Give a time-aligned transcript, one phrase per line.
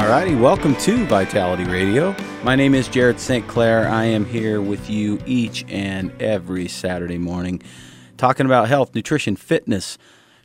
[0.00, 2.16] Alrighty, welcome to Vitality Radio.
[2.42, 3.46] My name is Jared St.
[3.46, 3.86] Clair.
[3.86, 7.62] I am here with you each and every Saturday morning
[8.16, 9.98] talking about health, nutrition, fitness,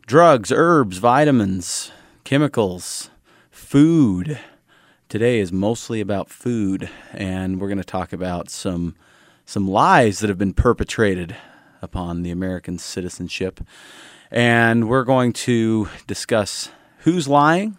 [0.05, 1.93] drugs, herbs, vitamins,
[2.25, 3.09] chemicals,
[3.49, 4.37] food.
[5.07, 8.93] Today is mostly about food, and we're going to talk about some
[9.45, 11.33] some lies that have been perpetrated
[11.81, 13.61] upon the American citizenship.
[14.29, 17.77] And we're going to discuss who's lying,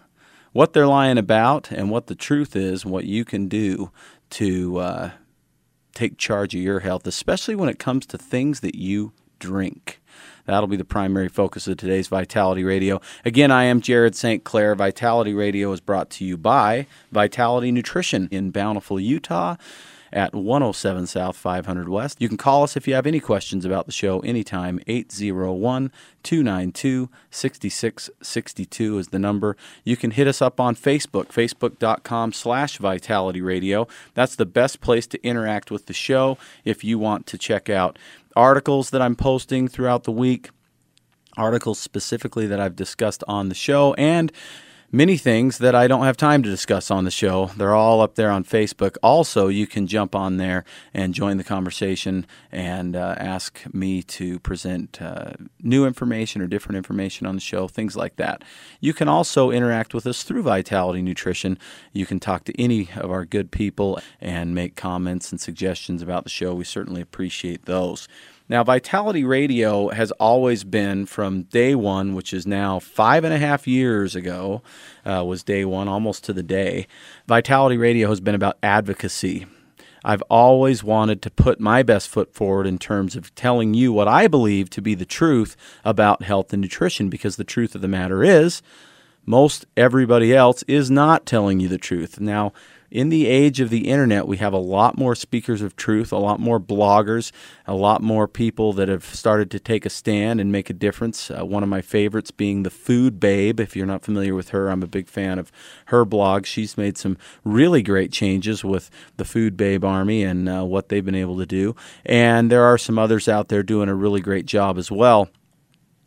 [0.57, 3.91] what they're lying about and what the truth is, and what you can do
[4.31, 5.11] to uh,
[5.93, 10.01] take charge of your health, especially when it comes to things that you drink.
[10.47, 12.99] That'll be the primary focus of today's Vitality Radio.
[13.23, 14.43] Again, I am Jared St.
[14.43, 14.73] Clair.
[14.73, 19.57] Vitality Radio is brought to you by Vitality Nutrition in Bountiful, Utah
[20.11, 22.21] at 107 South 500 West.
[22.21, 24.79] You can call us if you have any questions about the show anytime.
[24.87, 25.91] 801
[26.23, 29.57] 292 6662 is the number.
[29.83, 33.87] You can hit us up on Facebook, facebook.com slash Vitality Radio.
[34.13, 37.97] That's the best place to interact with the show if you want to check out
[38.35, 40.49] articles that I'm posting throughout the week
[41.37, 44.31] articles specifically that I've discussed on the show and
[44.91, 47.47] many things that I don't have time to discuss on the show.
[47.57, 48.95] They're all up there on Facebook.
[49.03, 54.39] Also, you can jump on there and join the conversation and uh, ask me to
[54.39, 58.43] present uh, new information or different information on the show, things like that.
[58.79, 61.57] You can also interact with us through Vitality Nutrition.
[61.91, 66.23] You can talk to any of our good people and make comments and suggestions about
[66.23, 66.53] the show.
[66.53, 68.07] We certainly appreciate those.
[68.49, 73.39] Now, Vitality Radio has always been from day one, which is now five and a
[73.39, 74.61] half years ago,
[75.05, 76.87] uh, was day one, almost to the day.
[77.27, 79.47] Vitality Radio has been about advocacy.
[80.05, 84.07] I've always wanted to put my best foot forward in terms of telling you what
[84.07, 87.89] I believe to be the truth about health and nutrition, because the truth of the
[87.89, 88.61] matter is,
[89.25, 92.21] most everybody else is not telling you the truth.
[92.21, 92.53] Now,
[92.89, 96.17] in the age of the internet, we have a lot more speakers of truth, a
[96.17, 97.31] lot more bloggers,
[97.65, 101.29] a lot more people that have started to take a stand and make a difference.
[101.29, 103.59] Uh, one of my favorites being the Food Babe.
[103.59, 105.51] If you're not familiar with her, I'm a big fan of
[105.87, 106.45] her blog.
[106.45, 111.03] She's made some really great changes with the Food Babe Army and uh, what they've
[111.03, 111.75] been able to do.
[112.05, 115.29] And there are some others out there doing a really great job as well.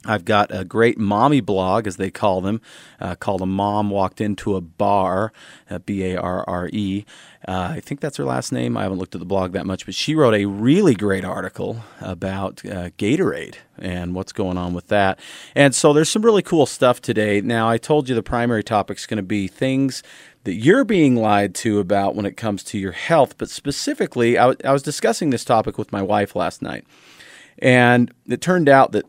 [0.06, 2.62] I've got a great mommy blog, as they call them,
[3.00, 5.31] uh, called A Mom Walked Into a Bar,
[5.69, 7.05] uh, B A R R E.
[7.47, 8.78] Uh, I think that's her last name.
[8.78, 11.83] I haven't looked at the blog that much, but she wrote a really great article
[12.00, 15.19] about uh, Gatorade and what's going on with that.
[15.55, 17.43] And so there's some really cool stuff today.
[17.43, 20.03] Now, I told you the primary topic is going to be things
[20.44, 24.49] that you're being lied to about when it comes to your health, but specifically, I,
[24.49, 26.87] w- I was discussing this topic with my wife last night.
[27.59, 29.05] And it turned out that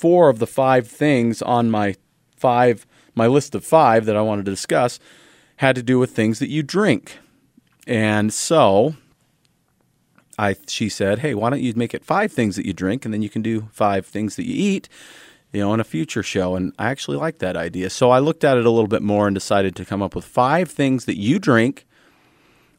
[0.00, 1.94] four of the five things on my
[2.36, 4.98] five my list of five that I wanted to discuss
[5.56, 7.18] had to do with things that you drink.
[7.86, 8.94] And so
[10.38, 13.12] I she said, "Hey, why don't you make it five things that you drink and
[13.12, 14.88] then you can do five things that you eat?"
[15.52, 17.90] You know, in a future show, and I actually liked that idea.
[17.90, 20.24] So I looked at it a little bit more and decided to come up with
[20.24, 21.84] five things that you drink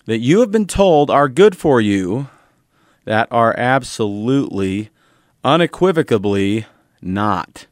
[0.06, 2.28] that you have been told are good for you
[3.06, 4.90] that are absolutely,
[5.44, 6.66] unequivocally
[7.02, 7.68] not.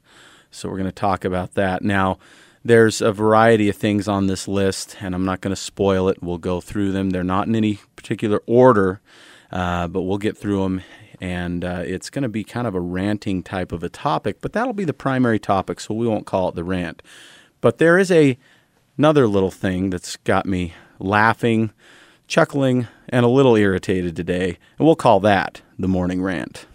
[0.51, 1.83] So we're going to talk about that.
[1.83, 2.17] Now,
[2.63, 6.21] there's a variety of things on this list, and I'm not going to spoil it.
[6.21, 7.11] We'll go through them.
[7.11, 9.01] They're not in any particular order,
[9.51, 10.81] uh, but we'll get through them.
[11.21, 14.53] And uh, it's going to be kind of a ranting type of a topic, but
[14.53, 17.01] that'll be the primary topic, so we won't call it the rant.
[17.61, 18.37] But there is a
[18.97, 21.71] another little thing that's got me laughing,
[22.27, 26.67] chuckling, and a little irritated today, and we'll call that the morning rant.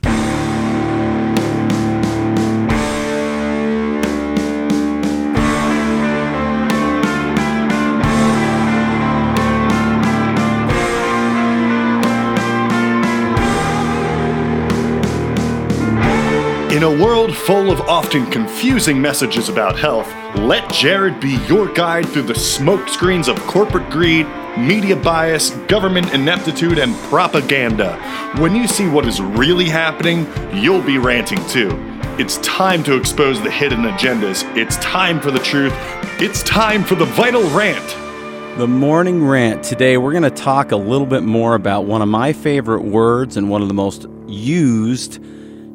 [16.85, 22.25] A world full of often confusing messages about health, let Jared be your guide through
[22.25, 24.27] the smokescreens of corporate greed,
[24.59, 27.97] media bias, government ineptitude, and propaganda.
[28.39, 31.71] When you see what is really happening, you'll be ranting too.
[32.19, 34.45] It's time to expose the hidden agendas.
[34.55, 35.73] It's time for the truth.
[36.21, 38.59] It's time for the vital rant.
[38.59, 39.65] The morning rant.
[39.65, 43.39] Today, we're going to talk a little bit more about one of my favorite words
[43.39, 45.19] and one of the most used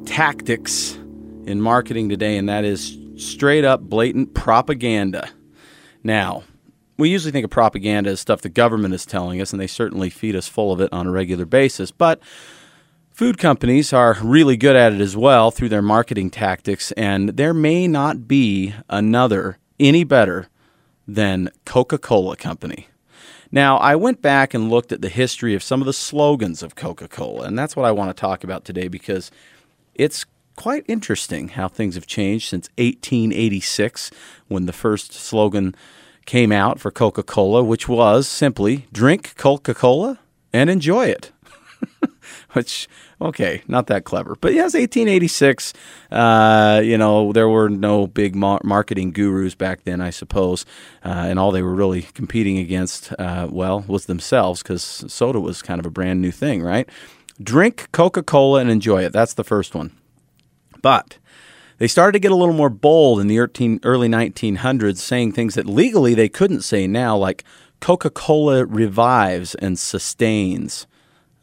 [0.05, 0.98] tactics
[1.49, 5.29] in marketing today, and that is straight up blatant propaganda.
[6.03, 6.43] Now,
[6.97, 10.09] we usually think of propaganda as stuff the government is telling us, and they certainly
[10.09, 11.91] feed us full of it on a regular basis.
[11.91, 12.19] But
[13.09, 17.53] food companies are really good at it as well through their marketing tactics, and there
[17.53, 20.49] may not be another any better
[21.07, 22.87] than Coca Cola Company.
[23.51, 26.75] Now, I went back and looked at the history of some of the slogans of
[26.75, 29.31] Coca Cola, and that's what I want to talk about today because
[29.95, 30.25] it's
[30.59, 34.11] quite interesting how things have changed since 1886
[34.49, 35.73] when the first slogan
[36.25, 40.19] came out for Coca Cola, which was simply drink Coca Cola
[40.51, 41.31] and enjoy it.
[42.51, 42.89] which
[43.21, 44.35] okay, not that clever.
[44.41, 45.71] But yes, 1886.
[46.11, 50.65] Uh, you know, there were no big mar- marketing gurus back then, I suppose,
[51.05, 55.61] uh, and all they were really competing against, uh, well, was themselves because soda was
[55.61, 56.89] kind of a brand new thing, right?
[57.41, 59.13] Drink Coca Cola and enjoy it.
[59.13, 59.93] That's the first one.
[60.81, 61.17] But
[61.77, 65.65] they started to get a little more bold in the early 1900s, saying things that
[65.65, 67.43] legally they couldn't say now, like
[67.79, 70.87] Coca Cola revives and sustains.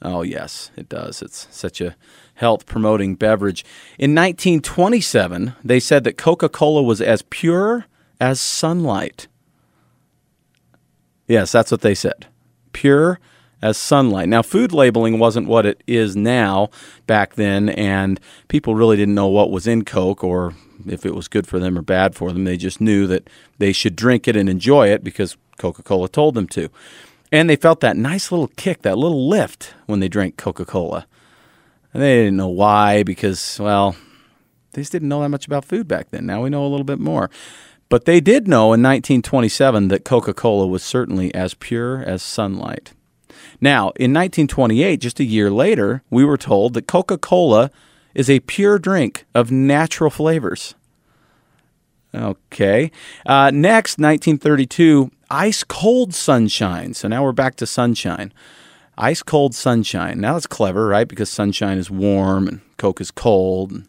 [0.03, 1.23] Oh, yes, it does.
[1.23, 1.97] It's such a
[2.35, 3.65] health promoting beverage.
[3.99, 7.87] In 1927, they said that Coca Cola was as pure
[8.21, 9.27] as sunlight.
[11.27, 12.27] Yes, that's what they said.
[12.73, 13.19] Pure
[13.63, 14.29] as sunlight.
[14.29, 16.71] Now, food labeling wasn't what it is now
[17.07, 20.55] back then, and people really didn't know what was in Coke or
[20.87, 22.45] if it was good for them or bad for them.
[22.45, 26.35] They just knew that they should drink it and enjoy it because Coca Cola told
[26.35, 26.69] them to.
[27.33, 31.07] And they felt that nice little kick, that little lift when they drank Coca Cola.
[31.93, 33.97] And they didn't know why because, well,
[34.73, 36.27] they just didn't know that much about food back then.
[36.27, 37.31] Now we know a little bit more.
[37.89, 42.93] But they did know in 1927 that Coca Cola was certainly as pure as sunlight.
[43.61, 47.71] Now, in 1928, just a year later, we were told that Coca Cola
[48.15, 50.75] is a pure drink of natural flavors.
[52.15, 52.91] Okay.
[53.27, 56.95] Uh, next, 1932, ice cold sunshine.
[56.95, 58.33] So now we're back to sunshine.
[58.97, 60.21] Ice cold sunshine.
[60.21, 61.07] Now that's clever, right?
[61.07, 63.71] Because sunshine is warm and Coke is cold.
[63.71, 63.87] And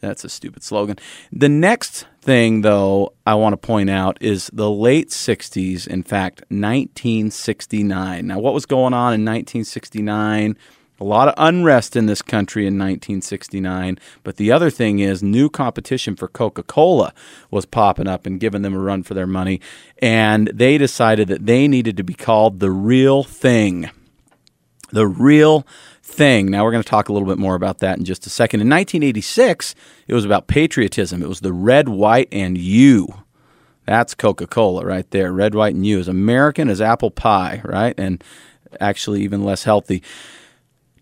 [0.00, 0.98] that's a stupid slogan.
[1.30, 6.40] The next thing, though, I want to point out is the late 60s, in fact,
[6.48, 8.26] 1969.
[8.26, 10.56] Now, what was going on in 1969?
[11.00, 13.98] A lot of unrest in this country in 1969.
[14.22, 17.14] But the other thing is, new competition for Coca Cola
[17.50, 19.60] was popping up and giving them a run for their money.
[20.02, 23.90] And they decided that they needed to be called the real thing.
[24.92, 25.66] The real
[26.10, 26.50] thing.
[26.50, 28.60] Now, we're going to talk a little bit more about that in just a second.
[28.60, 29.74] In 1986,
[30.06, 33.08] it was about patriotism, it was the red, white, and you.
[33.86, 35.32] That's Coca Cola right there.
[35.32, 35.98] Red, white, and you.
[35.98, 37.94] As American as apple pie, right?
[37.98, 38.22] And
[38.80, 40.02] actually, even less healthy.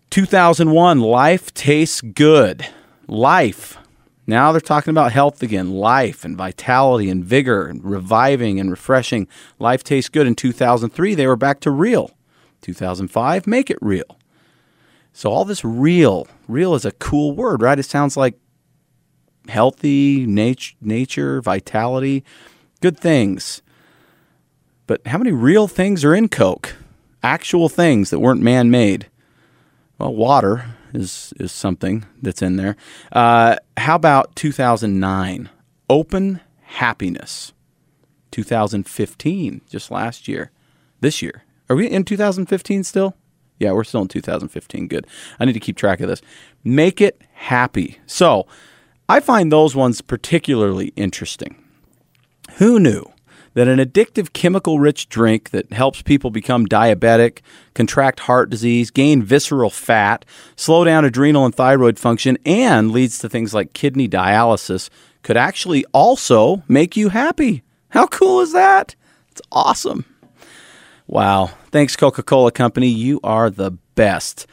[0.09, 2.65] 2001, life tastes good.
[3.07, 3.77] Life.
[4.25, 9.27] Now they're talking about health again, life and vitality and vigor and reviving and refreshing.
[9.57, 10.27] Life tastes good.
[10.27, 12.11] In 2003, they were back to real.
[12.61, 14.18] 2005, make it real.
[15.13, 17.79] So all this real, real is a cool word, right?
[17.79, 18.35] It sounds like
[19.47, 22.23] healthy, nat- nature, vitality,
[22.81, 23.61] good things.
[24.87, 26.75] But how many real things are in Coke?
[27.21, 29.07] Actual things that weren't man made.
[29.97, 32.75] Well, water is is something that's in there.
[33.11, 35.49] Uh, how about 2009?
[35.89, 37.51] Open happiness.
[38.31, 40.51] 2015, just last year.
[41.01, 41.43] This year.
[41.69, 43.15] Are we in 2015 still?
[43.59, 44.87] Yeah, we're still in 2015.
[44.87, 45.05] Good.
[45.39, 46.21] I need to keep track of this.
[46.63, 47.99] Make it happy.
[48.05, 48.47] So
[49.07, 51.63] I find those ones particularly interesting.
[52.57, 53.05] Who knew
[53.53, 57.39] that an addictive chemical rich drink that helps people become diabetic,
[57.73, 60.23] contract heart disease, gain visceral fat,
[60.55, 64.89] slow down adrenal and thyroid function, and leads to things like kidney dialysis
[65.23, 67.63] could actually also make you happy.
[67.89, 68.95] How cool is that?
[69.31, 70.05] It's awesome.
[71.09, 71.49] Wow.
[71.71, 72.87] Thanks, Coca Cola Company.
[72.87, 74.45] You are the best.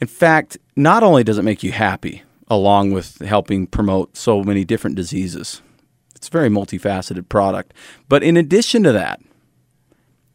[0.00, 4.64] In fact, not only does it make you happy, along with helping promote so many
[4.64, 5.60] different diseases,
[6.14, 7.74] it's a very multifaceted product.
[8.08, 9.20] But in addition to that,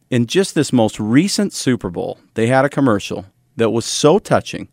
[0.10, 4.68] in just this most recent Super Bowl, they had a commercial that was so touching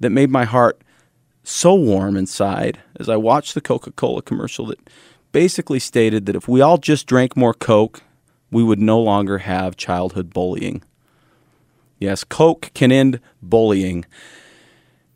[0.00, 0.82] that made my heart
[1.42, 4.88] so warm inside as I watched the Coca Cola commercial that
[5.32, 8.02] basically stated that if we all just drank more Coke
[8.50, 10.82] we would no longer have childhood bullying.
[11.98, 14.04] Yes, Coke can end bullying.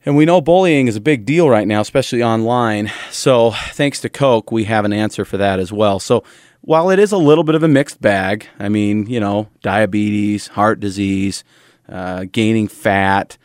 [0.07, 2.93] And we know bullying is a big deal right now, especially online.
[3.11, 5.99] So, thanks to Coke, we have an answer for that as well.
[5.99, 6.23] So,
[6.61, 10.49] while it is a little bit of a mixed bag, I mean, you know, diabetes,
[10.49, 11.43] heart disease,
[11.89, 13.39] uh, gaining fat,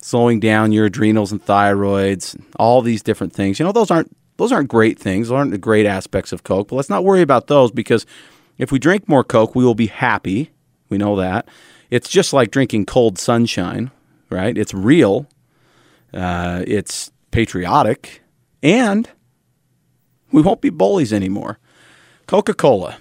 [0.00, 3.58] slowing down your adrenals and thyroids, all these different things.
[3.58, 5.28] You know, those aren't those aren't great things.
[5.28, 6.68] Those aren't the great aspects of Coke.
[6.68, 8.06] But let's not worry about those because
[8.58, 10.50] if we drink more Coke, we will be happy.
[10.88, 11.48] We know that.
[11.90, 13.90] It's just like drinking cold sunshine,
[14.30, 14.56] right?
[14.56, 15.26] It's real.
[16.12, 18.22] Uh, it's patriotic,
[18.62, 19.08] and
[20.32, 21.58] we won't be bullies anymore.
[22.26, 22.98] Coca Cola,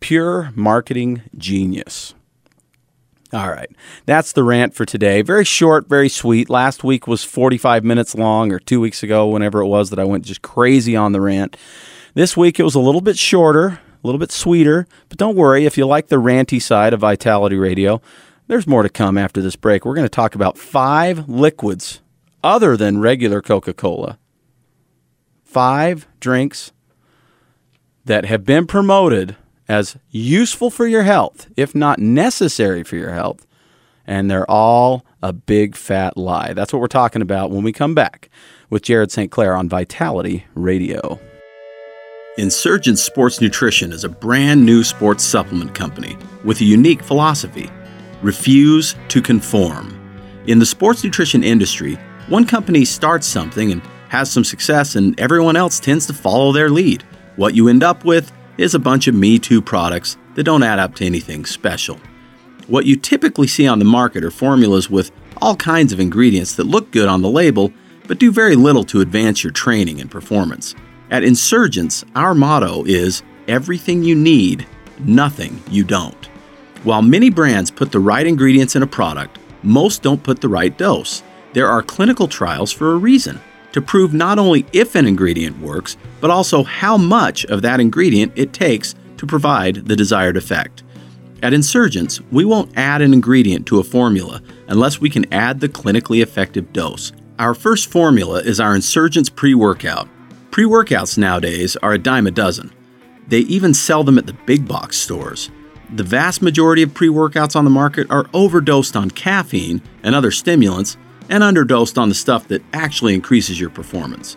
[0.00, 2.14] pure marketing genius.
[3.32, 3.70] All right.
[4.04, 5.22] That's the rant for today.
[5.22, 6.50] Very short, very sweet.
[6.50, 10.04] Last week was 45 minutes long, or two weeks ago, whenever it was that I
[10.04, 11.56] went just crazy on the rant.
[12.12, 15.64] This week it was a little bit shorter, a little bit sweeter, but don't worry.
[15.64, 18.00] If you like the ranty side of Vitality Radio,
[18.48, 19.84] there's more to come after this break.
[19.84, 22.00] We're going to talk about five liquids
[22.42, 24.18] other than regular Coca Cola.
[25.44, 26.72] Five drinks
[28.04, 29.36] that have been promoted
[29.68, 33.46] as useful for your health, if not necessary for your health,
[34.06, 36.52] and they're all a big fat lie.
[36.52, 38.28] That's what we're talking about when we come back
[38.70, 39.30] with Jared St.
[39.30, 41.20] Clair on Vitality Radio.
[42.38, 47.70] Insurgent Sports Nutrition is a brand new sports supplement company with a unique philosophy
[48.22, 49.98] refuse to conform.
[50.46, 51.96] In the sports nutrition industry,
[52.28, 56.70] one company starts something and has some success, and everyone else tends to follow their
[56.70, 57.02] lead.
[57.36, 60.78] What you end up with is a bunch of Me Too products that don't add
[60.78, 62.00] up to anything special.
[62.66, 65.10] What you typically see on the market are formulas with
[65.42, 67.70] all kinds of ingredients that look good on the label,
[68.08, 70.74] but do very little to advance your training and performance.
[71.12, 74.66] At Insurgents, our motto is everything you need,
[75.00, 76.24] nothing you don't.
[76.84, 80.76] While many brands put the right ingredients in a product, most don't put the right
[80.78, 81.22] dose.
[81.52, 83.42] There are clinical trials for a reason
[83.72, 88.32] to prove not only if an ingredient works, but also how much of that ingredient
[88.34, 90.82] it takes to provide the desired effect.
[91.42, 95.68] At Insurgents, we won't add an ingredient to a formula unless we can add the
[95.68, 97.12] clinically effective dose.
[97.38, 100.08] Our first formula is our Insurgents pre workout.
[100.52, 102.74] Pre workouts nowadays are a dime a dozen.
[103.26, 105.50] They even sell them at the big box stores.
[105.94, 110.30] The vast majority of pre workouts on the market are overdosed on caffeine and other
[110.30, 110.98] stimulants
[111.30, 114.36] and underdosed on the stuff that actually increases your performance.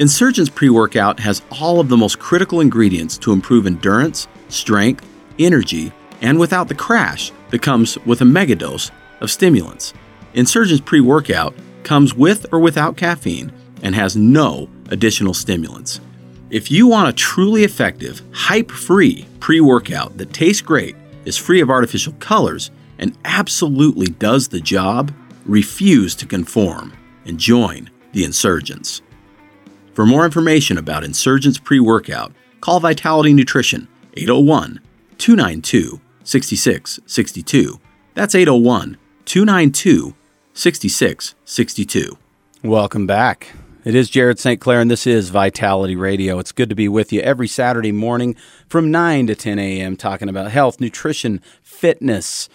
[0.00, 5.92] Insurgents pre workout has all of the most critical ingredients to improve endurance, strength, energy,
[6.22, 8.90] and without the crash that comes with a megadose
[9.20, 9.94] of stimulants.
[10.34, 11.54] Insurgents pre workout
[11.84, 13.52] comes with or without caffeine
[13.84, 16.00] and has no additional stimulants.
[16.50, 21.60] If you want a truly effective, hype free pre workout that tastes great, is free
[21.60, 25.12] of artificial colors, and absolutely does the job,
[25.46, 26.92] refuse to conform
[27.24, 29.02] and join the insurgents.
[29.94, 34.80] For more information about Insurgents pre workout, call Vitality Nutrition 801
[35.18, 37.80] 292 6662.
[38.14, 40.14] That's 801 292
[40.54, 42.18] 6662.
[42.62, 43.52] Welcome back.
[43.84, 44.60] It is Jared St.
[44.60, 46.38] Clair, and this is Vitality Radio.
[46.38, 48.36] It's good to be with you every Saturday morning
[48.68, 52.48] from 9 to 10 a.m., talking about health, nutrition, fitness,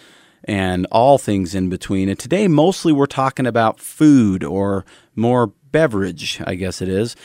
[0.46, 2.08] and all things in between.
[2.08, 4.86] And today, mostly we're talking about food or
[5.18, 7.18] more beverage, I guess it is.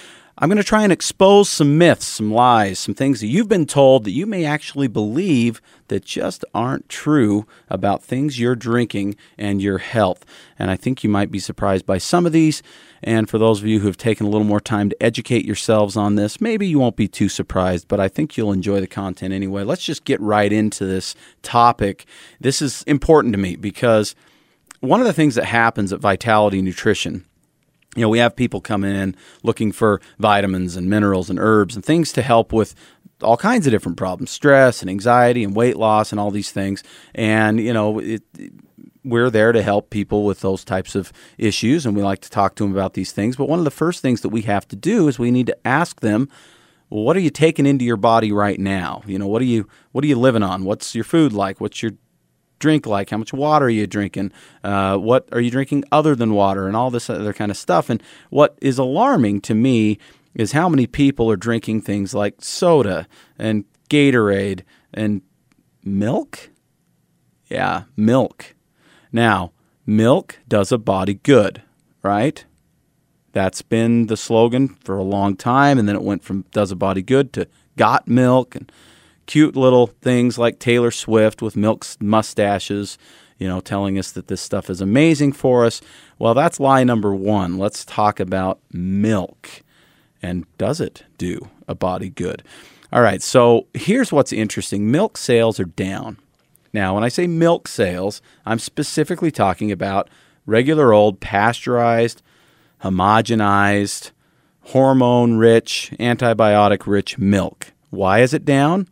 [0.43, 3.65] I'm going to try and expose some myths, some lies, some things that you've been
[3.65, 9.63] told that you may actually believe that just aren't true about things you're drinking and
[9.63, 10.25] your health.
[10.59, 12.61] And I think you might be surprised by some of these.
[13.05, 15.97] And for those of you who have taken a little more time to educate yourselves
[15.97, 19.33] on this, maybe you won't be too surprised, but I think you'll enjoy the content
[19.33, 19.63] anyway.
[19.63, 22.05] Let's just get right into this topic.
[22.41, 24.17] This is important to me because
[24.81, 27.27] one of the things that happens at Vitality Nutrition
[27.97, 31.85] you know, we have people come in looking for vitamins and minerals and herbs and
[31.85, 32.75] things to help with
[33.23, 36.83] all kinds of different problems stress and anxiety and weight loss and all these things.
[37.15, 38.23] And, you know, it,
[39.05, 42.55] we're there to help people with those types of issues and we like to talk
[42.57, 43.37] to them about these things.
[43.37, 45.67] But one of the first things that we have to do is we need to
[45.67, 46.29] ask them,
[46.89, 49.03] well, what are you taking into your body right now?
[49.07, 50.65] You know, what are you what are you living on?
[50.65, 51.61] What's your food like?
[51.61, 51.93] What's your
[52.63, 53.11] drink like?
[53.11, 54.33] How much water are you drinking?
[54.65, 56.67] Uh, what are you drinking other than water?
[56.67, 57.91] And all this other kind of stuff.
[57.91, 59.99] And what is alarming to me
[60.35, 63.07] is how many people are drinking things like soda
[63.39, 64.63] and Gatorade
[64.95, 65.21] and
[65.85, 66.51] milk.
[67.49, 68.55] Yeah, milk.
[69.13, 69.53] Now,
[69.85, 71.63] milk does a body good,
[72.03, 72.43] right?
[73.33, 75.79] That's been the slogan for a long time.
[75.79, 78.71] And then it went from does a body good to got milk and
[79.27, 82.99] cute little things like Taylor Swift with milk mustaches,
[83.39, 85.81] you know, telling us that this stuff is amazing for us.
[86.19, 87.59] Well, that's lie number one.
[87.59, 89.63] Let's talk about milk.
[90.23, 92.43] And does it do a body good?
[92.93, 96.19] All right, so here's what's interesting milk sales are down.
[96.73, 100.09] Now, when I say milk sales, I'm specifically talking about
[100.47, 102.23] regular old pasteurized,
[102.83, 104.11] homogenized,
[104.63, 107.73] hormone rich, antibiotic rich milk.
[107.91, 108.89] Why is it down?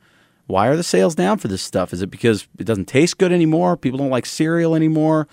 [0.50, 1.92] Why are the sales down for this stuff?
[1.92, 3.76] Is it because it doesn't taste good anymore?
[3.76, 5.28] People don't like cereal anymore?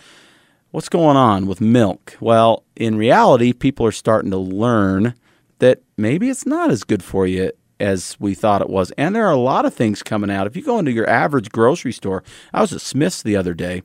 [0.71, 2.15] What's going on with milk?
[2.19, 5.15] Well, in reality, people are starting to learn
[5.59, 8.91] that maybe it's not as good for you as we thought it was.
[8.91, 10.47] And there are a lot of things coming out.
[10.47, 13.81] If you go into your average grocery store, I was at Smith's the other day,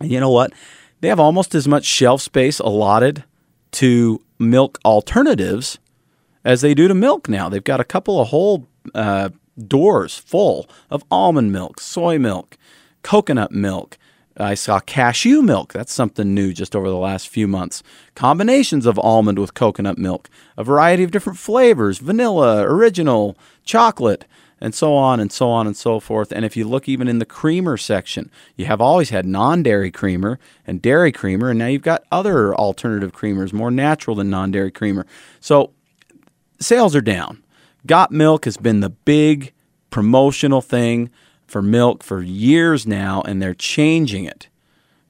[0.00, 0.52] and you know what?
[1.00, 3.24] They have almost as much shelf space allotted
[3.72, 5.78] to milk alternatives
[6.44, 7.48] as they do to milk now.
[7.48, 9.30] They've got a couple of whole uh,
[9.68, 12.56] doors full of almond milk, soy milk,
[13.02, 13.98] coconut milk,
[14.36, 15.72] I saw cashew milk.
[15.72, 17.82] That's something new just over the last few months.
[18.14, 24.24] Combinations of almond with coconut milk, a variety of different flavors vanilla, original, chocolate,
[24.60, 26.32] and so on and so on and so forth.
[26.32, 29.90] And if you look even in the creamer section, you have always had non dairy
[29.90, 34.50] creamer and dairy creamer, and now you've got other alternative creamers, more natural than non
[34.50, 35.06] dairy creamer.
[35.40, 35.72] So
[36.60, 37.42] sales are down.
[37.86, 39.52] Got Milk has been the big
[39.90, 41.10] promotional thing
[41.46, 44.48] for milk for years now, and they're changing it.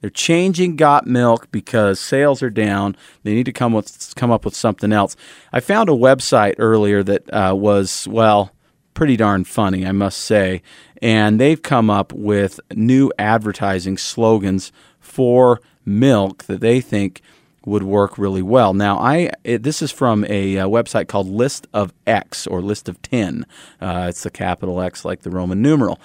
[0.01, 2.95] They're changing Got Milk because sales are down.
[3.23, 5.15] They need to come with come up with something else.
[5.53, 8.51] I found a website earlier that uh, was well
[8.95, 10.63] pretty darn funny, I must say,
[11.01, 17.21] and they've come up with new advertising slogans for milk that they think
[17.65, 18.73] would work really well.
[18.73, 22.61] Now, I it, this is from a, a, uh, website called List of X or
[22.61, 23.45] List of Ten.
[23.79, 25.99] Uh, it's the capital X like the Roman numeral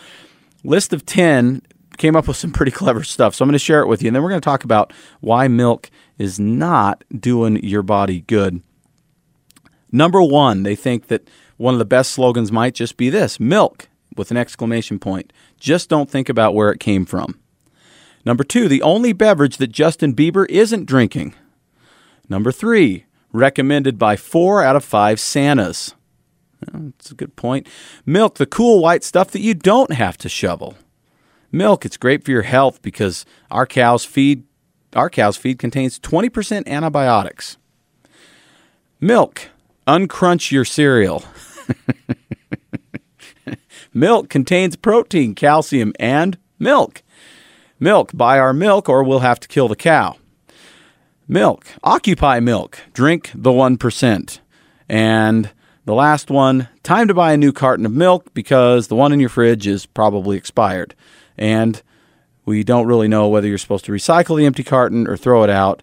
[0.66, 1.62] list of 10
[1.96, 3.34] came up with some pretty clever stuff.
[3.34, 4.08] So I'm going to share it with you.
[4.08, 8.62] And then we're going to talk about why milk is not doing your body good.
[9.92, 13.88] Number one, they think that one of the best slogans might just be this milk
[14.16, 15.32] with an exclamation point.
[15.58, 17.38] Just don't think about where it came from.
[18.24, 21.34] Number two, the only beverage that Justin Bieber isn't drinking.
[22.28, 25.94] Number three, recommended by four out of five Santas.
[26.72, 27.68] That's a good point.
[28.04, 30.76] Milk, the cool white stuff that you don't have to shovel.
[31.52, 34.44] Milk, it's great for your health because our cows feed
[34.94, 37.58] our cows feed contains 20% antibiotics.
[38.98, 39.50] Milk,
[39.86, 41.22] uncrunch your cereal.
[43.92, 47.02] milk contains protein, calcium, and milk.
[47.78, 50.16] Milk, buy our milk or we'll have to kill the cow.
[51.28, 54.38] Milk, occupy milk, drink the 1%.
[54.88, 55.50] And
[55.84, 59.18] the last one, time to buy a new carton of milk because the one in
[59.18, 60.94] your fridge is probably expired.
[61.36, 61.82] And
[62.44, 65.50] we don't really know whether you're supposed to recycle the empty carton or throw it
[65.50, 65.82] out.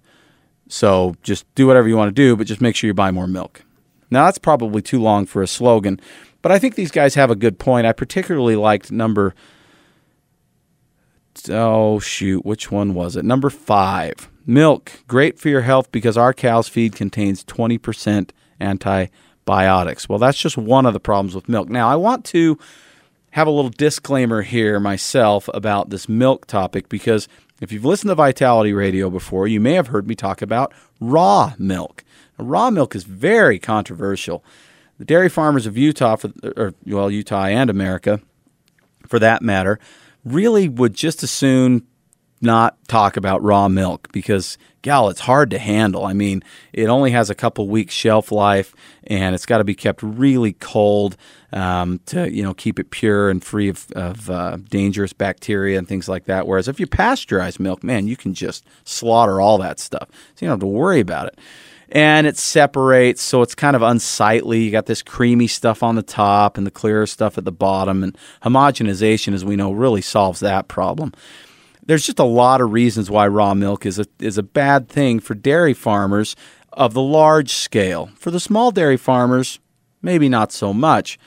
[0.70, 3.28] So just do whatever you want to do, but just make sure you buy more
[3.28, 3.64] milk.
[4.10, 6.00] Now, that's probably too long for a slogan,
[6.42, 7.86] but I think these guys have a good point.
[7.86, 9.36] I particularly liked number,
[11.50, 13.26] oh, shoot, which one was it?
[13.26, 14.30] Number five.
[14.46, 20.10] Milk, great for your health because our cow's feed contains 20% antibiotics.
[20.10, 21.70] Well, that's just one of the problems with milk.
[21.70, 22.58] Now, I want to
[23.32, 27.30] have a little disclaimer here myself about this milk topic because
[27.62, 31.54] if you've listened to Vitality Radio before, you may have heard me talk about raw
[31.58, 32.04] milk.
[32.38, 34.44] Now, raw milk is very controversial.
[34.98, 38.20] The dairy farmers of Utah, for, or well, Utah and America,
[39.08, 39.80] for that matter,
[40.26, 41.88] really would just as soon
[42.44, 46.06] not talk about raw milk because gal it's hard to handle.
[46.06, 48.76] I mean it only has a couple weeks shelf life
[49.06, 51.18] and it's got to be kept really cold
[51.52, 55.88] um, to you know keep it pure and free of, of uh, dangerous bacteria and
[55.88, 56.46] things like that.
[56.46, 60.10] Whereas if you pasteurize milk man you can just slaughter all that stuff.
[60.36, 61.40] So you don't have to worry about it.
[61.90, 64.64] And it separates so it's kind of unsightly.
[64.64, 68.04] You got this creamy stuff on the top and the clearer stuff at the bottom.
[68.04, 71.14] And homogenization as we know really solves that problem
[71.86, 75.19] there's just a lot of reasons why raw milk is a is a bad thing
[75.19, 76.36] for dairy farmers
[76.72, 78.10] of the large scale.
[78.15, 79.60] For the small dairy farmers,
[80.02, 81.19] maybe not so much.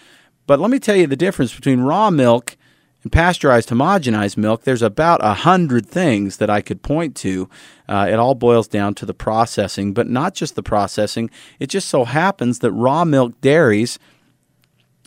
[0.46, 2.56] But let me tell you the difference between raw milk
[3.02, 4.62] and pasteurized homogenized milk.
[4.62, 7.48] There's about a hundred things that I could point to.
[7.88, 11.30] Uh, it all boils down to the processing, but not just the processing.
[11.60, 13.98] It just so happens that raw milk dairies,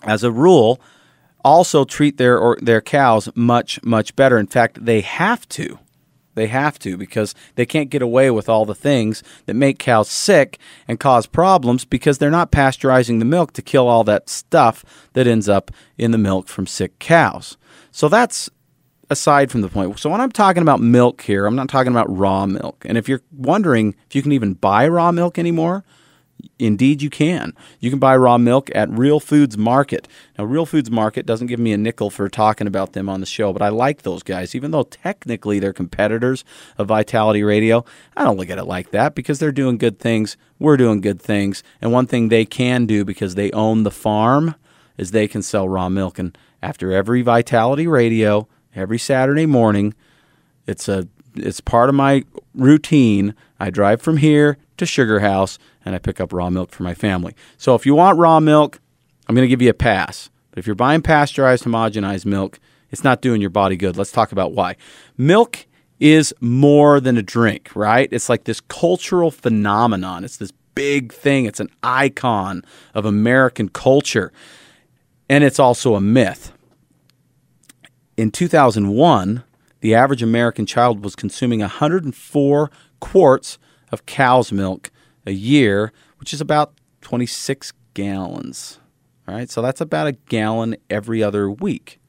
[0.03, 0.79] as a rule,
[1.43, 4.38] also treat their or their cows much much better.
[4.38, 5.80] In fact, they have to.
[6.36, 10.10] They have to because they can't get away with all the things that make cows
[10.10, 14.86] sick and cause problems because they're not pasteurizing the milk to kill all that stuff
[15.13, 17.58] that ends up in the milk from sick cows.
[17.91, 18.49] So that's
[19.10, 19.99] aside from the point.
[19.99, 22.86] So when I'm talking about milk here, I'm not talking about raw milk.
[22.88, 25.84] And if you're wondering if you can even buy raw milk anymore,
[26.58, 27.54] Indeed, you can.
[27.80, 30.08] You can buy raw milk at Real Foods Market.
[30.38, 33.25] Now, Real Foods Market doesn't give me a nickel for talking about them on the
[33.25, 34.56] show, but I like those guys.
[34.56, 36.43] Even though technically they're competitors
[36.78, 40.38] of Vitality Radio, I don't look at it like that because they're doing good things.
[40.60, 41.63] We're doing good things.
[41.82, 44.56] And one thing they can do because they own the farm
[44.97, 46.19] is they can sell raw milk.
[46.19, 49.93] And after every Vitality Radio, every Saturday morning,
[50.67, 52.25] it's a it's part of my
[52.60, 53.36] routine.
[53.60, 56.93] I drive from here to Sugar House and I pick up raw milk for my
[56.93, 57.36] family.
[57.58, 58.80] So if you want raw milk,
[59.28, 60.30] I'm going to give you a pass.
[60.52, 62.60] But if you're buying pasteurized, homogenized milk,
[62.91, 63.98] it's not doing your body good.
[63.98, 64.76] Let's talk about why.
[65.17, 65.67] Milk
[66.00, 68.10] is more than a drink, right?
[68.12, 70.24] It's like this cultural phenomenon.
[70.24, 71.45] It's this big thing.
[71.45, 74.32] It's an icon of American culture.
[75.30, 76.54] And it's also a myth.
[78.17, 79.43] In 2001,
[79.81, 83.57] the average American child was consuming 104 quarts
[83.91, 84.91] of cow's milk
[85.25, 88.79] a year, which is about 26 gallons.
[89.27, 91.99] All right, so that's about a gallon every other week.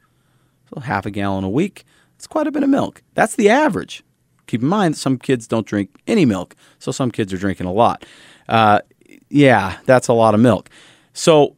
[0.73, 1.85] So half a gallon a week,
[2.17, 3.03] it's quite a bit of milk.
[3.15, 4.03] That's the average.
[4.47, 7.73] Keep in mind, some kids don't drink any milk, so some kids are drinking a
[7.73, 8.05] lot.
[8.49, 8.81] Uh,
[9.29, 10.69] yeah, that's a lot of milk.
[11.13, 11.57] So,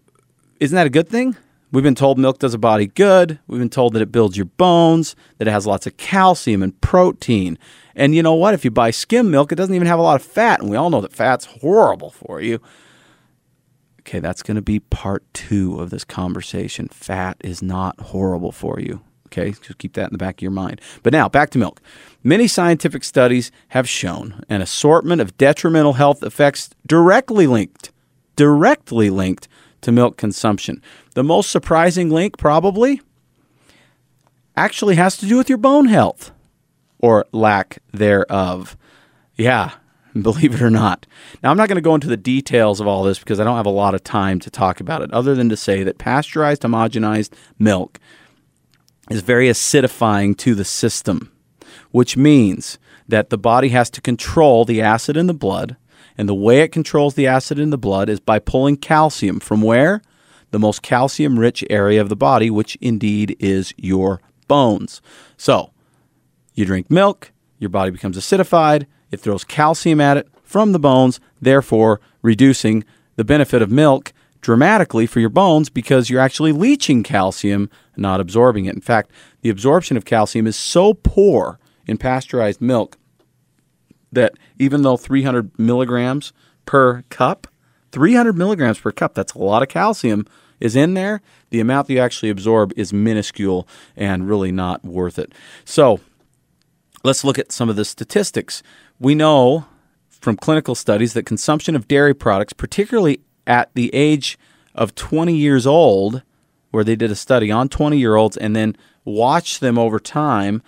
[0.61, 1.37] isn't that a good thing?
[1.73, 3.39] We've been told milk does a body good.
[3.47, 6.79] We've been told that it builds your bones, that it has lots of calcium and
[6.83, 7.59] protein.
[7.97, 8.53] And you know what?
[8.53, 10.61] If you buy skim milk, it doesn't even have a lot of fat.
[10.61, 12.61] And we all know that fat's horrible for you.
[14.01, 16.89] Okay, that's going to be part two of this conversation.
[16.89, 19.01] Fat is not horrible for you.
[19.29, 20.79] Okay, just keep that in the back of your mind.
[21.03, 21.81] But now, back to milk.
[22.23, 27.93] Many scientific studies have shown an assortment of detrimental health effects directly linked,
[28.37, 29.49] directly linked
[29.81, 30.83] to milk consumption.
[31.14, 33.01] The most surprising link, probably,
[34.57, 36.33] actually has to do with your bone health
[36.98, 38.77] or lack thereof.
[39.37, 39.72] Yeah,
[40.20, 41.07] believe it or not.
[41.42, 43.57] Now, I'm not going to go into the details of all this because I don't
[43.57, 46.62] have a lot of time to talk about it, other than to say that pasteurized,
[46.62, 47.98] homogenized milk
[49.11, 51.31] is very acidifying to the system,
[51.90, 55.77] which means that the body has to control the acid in the blood.
[56.16, 59.62] And the way it controls the acid in the blood is by pulling calcium from
[59.62, 60.03] where?
[60.53, 65.03] The most calcium rich area of the body, which indeed is your bones.
[65.37, 65.73] So,
[66.55, 71.19] you drink milk, your body becomes acidified, it throws calcium at it from the bones,
[71.41, 72.85] therefore reducing
[73.17, 78.67] the benefit of milk dramatically for your bones because you're actually leaching calcium, not absorbing
[78.67, 78.75] it.
[78.75, 79.11] In fact,
[79.41, 82.99] the absorption of calcium is so poor in pasteurized milk
[84.11, 86.33] that even though 300 milligrams
[86.67, 87.47] per cup,
[87.93, 90.27] 300 milligrams per cup, that's a lot of calcium
[90.61, 95.19] is in there, the amount that you actually absorb is minuscule and really not worth
[95.19, 95.33] it.
[95.65, 96.01] So
[97.03, 98.63] let's look at some of the statistics.
[99.01, 99.67] We know
[100.09, 104.39] from clinical studies that consumption of dairy products, particularly at the age
[104.75, 106.23] of 20 years old,
[106.71, 110.63] where they did a study on 20 year olds and then watched them over time,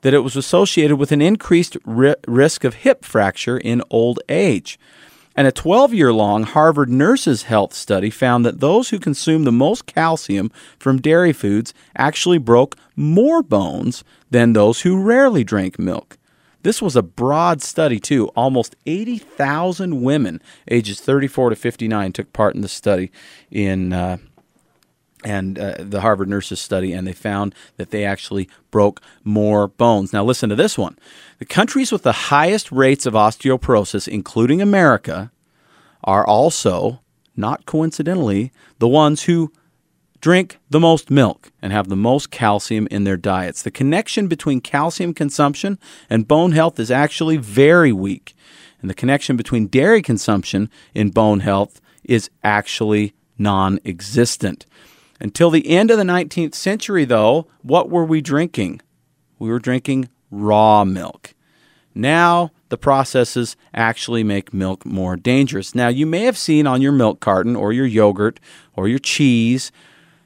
[0.00, 4.78] that it was associated with an increased ri- risk of hip fracture in old age.
[5.36, 9.52] And a 12 year long Harvard Nurses Health study found that those who consumed the
[9.52, 16.16] most calcium from dairy foods actually broke more bones than those who rarely drank milk.
[16.62, 18.28] This was a broad study, too.
[18.28, 23.12] Almost 80,000 women ages 34 to 59 took part in the study
[23.50, 23.92] in.
[23.92, 24.16] Uh,
[25.26, 30.12] and uh, the Harvard Nurses study, and they found that they actually broke more bones.
[30.12, 30.96] Now, listen to this one.
[31.38, 35.32] The countries with the highest rates of osteoporosis, including America,
[36.04, 37.00] are also,
[37.36, 39.52] not coincidentally, the ones who
[40.20, 43.62] drink the most milk and have the most calcium in their diets.
[43.62, 45.76] The connection between calcium consumption
[46.08, 48.36] and bone health is actually very weak.
[48.80, 54.66] And the connection between dairy consumption and bone health is actually non existent.
[55.20, 58.82] Until the end of the 19th century, though, what were we drinking?
[59.38, 61.34] We were drinking raw milk.
[61.94, 65.74] Now, the processes actually make milk more dangerous.
[65.74, 68.40] Now, you may have seen on your milk carton or your yogurt
[68.74, 69.72] or your cheese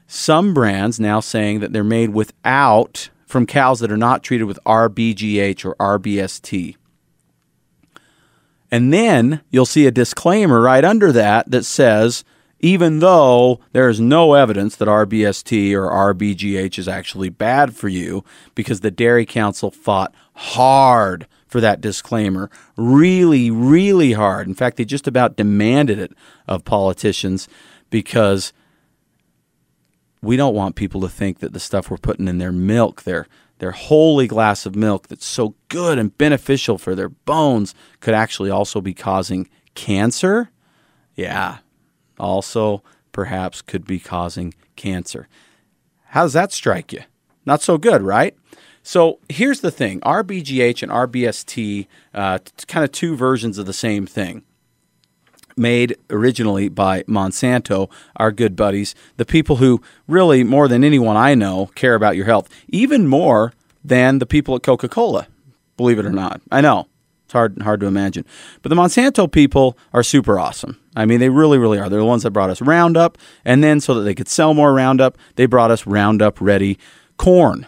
[0.07, 4.59] some brands now saying that they're made without from cows that are not treated with
[4.65, 6.75] RBGH or RBST.
[8.69, 12.25] And then you'll see a disclaimer right under that that says
[12.61, 18.23] even though there is no evidence that RBST or RBGH is actually bad for you,
[18.55, 24.47] because the Dairy Council fought hard for that disclaimer, really, really hard.
[24.47, 26.13] In fact, they just about demanded it
[26.47, 27.49] of politicians
[27.89, 28.53] because
[30.21, 33.27] we don't want people to think that the stuff we're putting in their milk, their
[33.57, 38.49] their holy glass of milk that's so good and beneficial for their bones, could actually
[38.49, 40.49] also be causing cancer
[41.15, 41.57] Yeah.
[42.21, 45.27] Also, perhaps could be causing cancer.
[46.09, 47.01] How does that strike you?
[47.45, 48.35] Not so good, right?
[48.83, 54.05] So here's the thing RBGH and RBST, uh, kind of two versions of the same
[54.05, 54.43] thing.
[55.57, 61.35] Made originally by Monsanto, our good buddies, the people who really, more than anyone I
[61.35, 63.53] know, care about your health, even more
[63.83, 65.27] than the people at Coca Cola,
[65.75, 66.41] believe it or not.
[66.51, 66.87] I know.
[67.31, 68.25] It's hard, hard to imagine.
[68.61, 70.77] But the Monsanto people are super awesome.
[70.97, 71.87] I mean, they really, really are.
[71.87, 74.73] They're the ones that brought us Roundup, and then so that they could sell more
[74.73, 76.77] Roundup, they brought us Roundup Ready
[77.15, 77.67] corn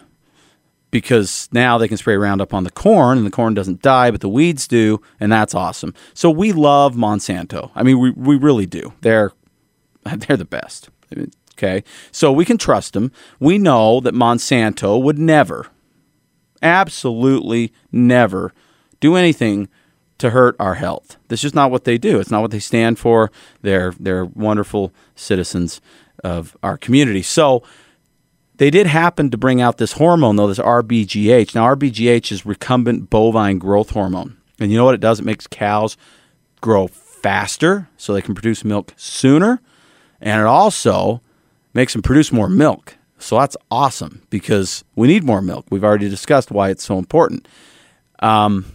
[0.90, 4.20] because now they can spray Roundup on the corn and the corn doesn't die, but
[4.20, 5.94] the weeds do, and that's awesome.
[6.12, 7.70] So we love Monsanto.
[7.74, 8.92] I mean, we, we really do.
[9.00, 9.32] They're
[10.14, 10.90] they're the best.
[11.56, 13.12] Okay, so we can trust them.
[13.40, 15.68] We know that Monsanto would never,
[16.60, 18.52] absolutely never,
[19.04, 19.68] do anything
[20.16, 21.18] to hurt our health.
[21.28, 22.20] This is not what they do.
[22.20, 23.30] It's not what they stand for.
[23.60, 25.82] They're they're wonderful citizens
[26.22, 27.20] of our community.
[27.20, 27.62] So
[28.56, 31.54] they did happen to bring out this hormone, though, this RBGH.
[31.54, 34.38] Now, RBGH is recombinant bovine growth hormone.
[34.58, 35.20] And you know what it does?
[35.20, 35.96] It makes cows
[36.62, 39.60] grow faster so they can produce milk sooner.
[40.20, 41.20] And it also
[41.74, 42.96] makes them produce more milk.
[43.18, 45.66] So that's awesome because we need more milk.
[45.68, 47.48] We've already discussed why it's so important.
[48.20, 48.66] Um,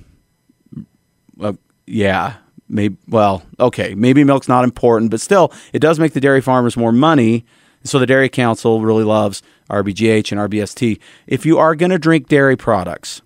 [1.40, 1.54] uh,
[1.86, 2.36] yeah,
[2.68, 6.78] maybe, well, okay, maybe milk's not important, but still, it does make the dairy farmers
[6.78, 7.46] more money.
[7.84, 11.00] So the Dairy Council really loves RBGH and RBST.
[11.28, 13.22] If you are going to drink dairy products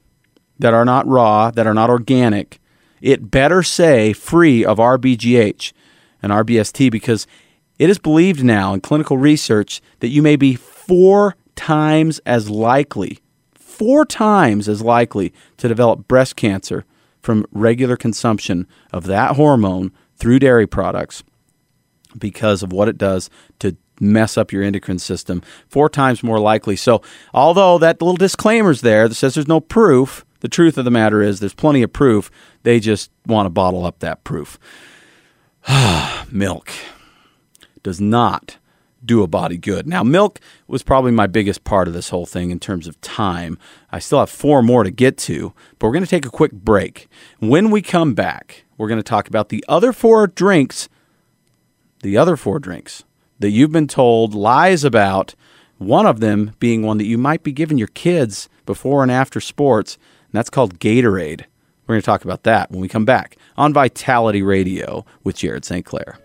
[0.59, 2.59] that are not raw, that are not organic,
[3.01, 5.73] it better say free of RBGH
[6.21, 7.27] and RBST because
[7.79, 13.19] it is believed now in clinical research that you may be four times as likely,
[13.55, 16.85] four times as likely to develop breast cancer
[17.23, 21.23] from regular consumption of that hormone through dairy products
[22.17, 26.75] because of what it does to mess up your endocrine system four times more likely.
[26.75, 27.01] So,
[27.33, 31.21] although that little disclaimer's there that says there's no proof, the truth of the matter
[31.21, 32.29] is there's plenty of proof.
[32.63, 34.59] They just want to bottle up that proof.
[36.31, 36.71] milk
[37.81, 38.57] does not
[39.05, 39.87] do a body good.
[39.87, 43.57] Now, milk was probably my biggest part of this whole thing in terms of time.
[43.91, 46.51] I still have four more to get to, but we're going to take a quick
[46.51, 47.07] break.
[47.39, 50.89] When we come back, we're going to talk about the other four drinks.
[52.01, 53.03] The other four drinks
[53.39, 55.35] that you've been told lies about,
[55.77, 59.39] one of them being one that you might be giving your kids before and after
[59.39, 61.45] sports, and that's called Gatorade.
[61.85, 65.65] We're going to talk about that when we come back on Vitality Radio with Jared
[65.65, 65.85] St.
[65.85, 66.17] Clair.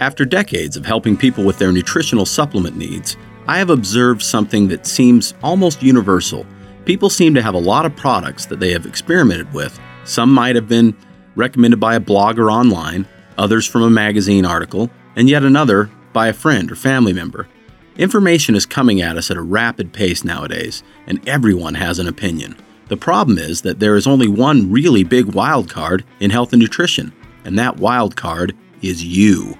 [0.00, 4.86] After decades of helping people with their nutritional supplement needs, I have observed something that
[4.86, 6.46] seems almost universal.
[6.86, 9.78] People seem to have a lot of products that they have experimented with.
[10.04, 10.96] Some might have been
[11.36, 13.06] recommended by a blogger online,
[13.38, 17.48] others from a magazine article, and yet another by a friend or family member.
[17.96, 22.56] Information is coming at us at a rapid pace nowadays, and everyone has an opinion.
[22.88, 26.60] The problem is that there is only one really big wild card in health and
[26.60, 27.12] nutrition,
[27.44, 29.58] and that wild card is you.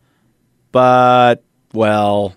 [0.72, 2.36] but, well,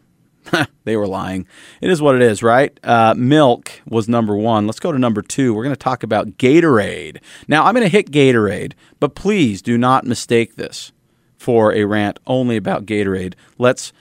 [0.85, 1.47] they were lying.
[1.81, 2.79] It is what it is, right?
[2.83, 4.67] Uh, milk was number one.
[4.67, 5.55] Let's go to number two.
[5.55, 7.19] We're going to talk about Gatorade.
[7.49, 10.93] Now, I'm going to hit Gatorade, but please do not mistake this
[11.37, 13.35] for a rant only about Gatorade.
[13.59, 13.93] Let's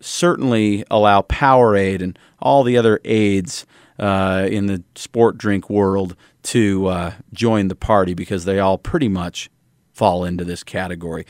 [0.00, 3.66] certainly allow Powerade and all the other aids
[3.98, 9.08] uh, in the sport drink world to uh, join the party because they all pretty
[9.08, 9.50] much
[9.92, 11.26] fall into this category.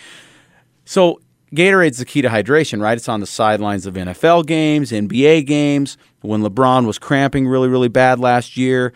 [0.85, 1.21] So,
[1.55, 2.97] Gatorade's the key to hydration, right?
[2.97, 5.97] It's on the sidelines of NFL games, NBA games.
[6.21, 8.93] When LeBron was cramping really, really bad last year,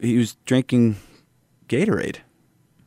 [0.00, 0.96] he was drinking
[1.68, 2.16] Gatorade.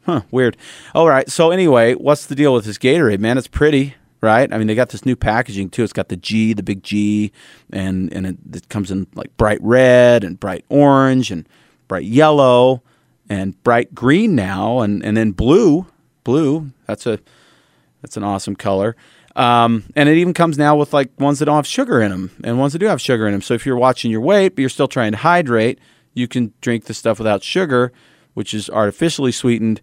[0.05, 0.57] Huh, weird.
[0.95, 1.29] All right.
[1.29, 3.37] So, anyway, what's the deal with this Gatorade, man?
[3.37, 4.51] It's pretty, right?
[4.51, 5.83] I mean, they got this new packaging too.
[5.83, 7.31] It's got the G, the big G,
[7.71, 11.47] and, and it, it comes in like bright red and bright orange and
[11.87, 12.81] bright yellow
[13.29, 15.85] and bright green now, and, and then blue.
[16.23, 16.71] Blue.
[16.87, 17.19] That's a
[18.03, 18.95] that's an awesome color.
[19.35, 22.31] Um, and it even comes now with like ones that don't have sugar in them
[22.43, 23.41] and ones that do have sugar in them.
[23.41, 25.79] So if you're watching your weight, but you're still trying to hydrate,
[26.13, 27.91] you can drink the stuff without sugar,
[28.35, 29.81] which is artificially sweetened,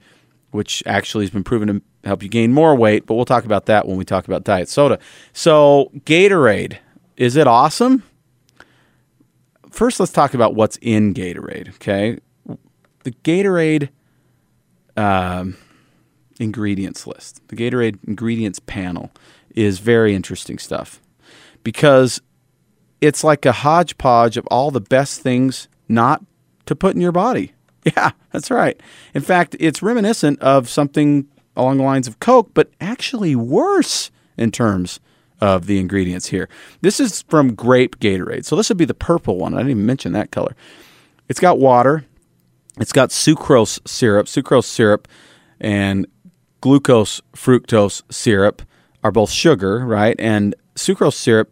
[0.50, 3.06] which actually has been proven to help you gain more weight.
[3.06, 4.98] But we'll talk about that when we talk about diet soda.
[5.32, 6.76] So Gatorade,
[7.16, 8.04] is it awesome?
[9.70, 11.70] First, let's talk about what's in Gatorade.
[11.76, 12.18] Okay,
[13.02, 13.88] the Gatorade.
[14.96, 15.56] Um,
[16.40, 17.46] ingredients list.
[17.48, 19.12] The Gatorade ingredients panel
[19.54, 21.00] is very interesting stuff
[21.62, 22.20] because
[23.00, 26.24] it's like a hodgepodge of all the best things not
[26.66, 27.52] to put in your body.
[27.96, 28.78] Yeah, that's right.
[29.14, 31.26] In fact, it's reminiscent of something
[31.56, 35.00] along the lines of Coke, but actually worse in terms
[35.40, 36.46] of the ingredients here.
[36.82, 38.44] This is from grape Gatorade.
[38.44, 39.54] So this would be the purple one.
[39.54, 40.54] I didn't even mention that color.
[41.30, 42.04] It's got water.
[42.78, 44.26] It's got sucrose syrup.
[44.26, 45.08] Sucrose syrup
[45.58, 46.06] and
[46.60, 48.62] glucose fructose syrup
[49.02, 50.16] are both sugar, right?
[50.18, 51.50] And sucrose syrup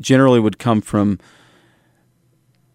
[0.00, 1.18] generally would come from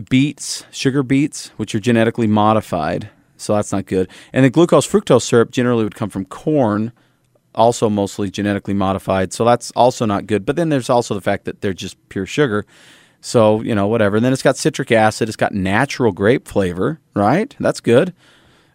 [0.09, 3.09] beets, sugar beets, which are genetically modified.
[3.37, 4.09] So that's not good.
[4.31, 6.93] And the glucose fructose syrup generally would come from corn,
[7.53, 9.33] also mostly genetically modified.
[9.33, 10.45] So that's also not good.
[10.45, 12.65] But then there's also the fact that they're just pure sugar.
[13.21, 14.17] So, you know, whatever.
[14.17, 17.55] And then it's got citric acid, it's got natural grape flavor, right?
[17.59, 18.13] That's good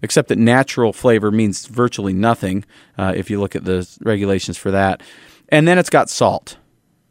[0.02, 2.64] except that natural flavor means virtually nothing
[2.96, 5.02] uh, if you look at the regulations for that.
[5.48, 6.56] And then it's got salt.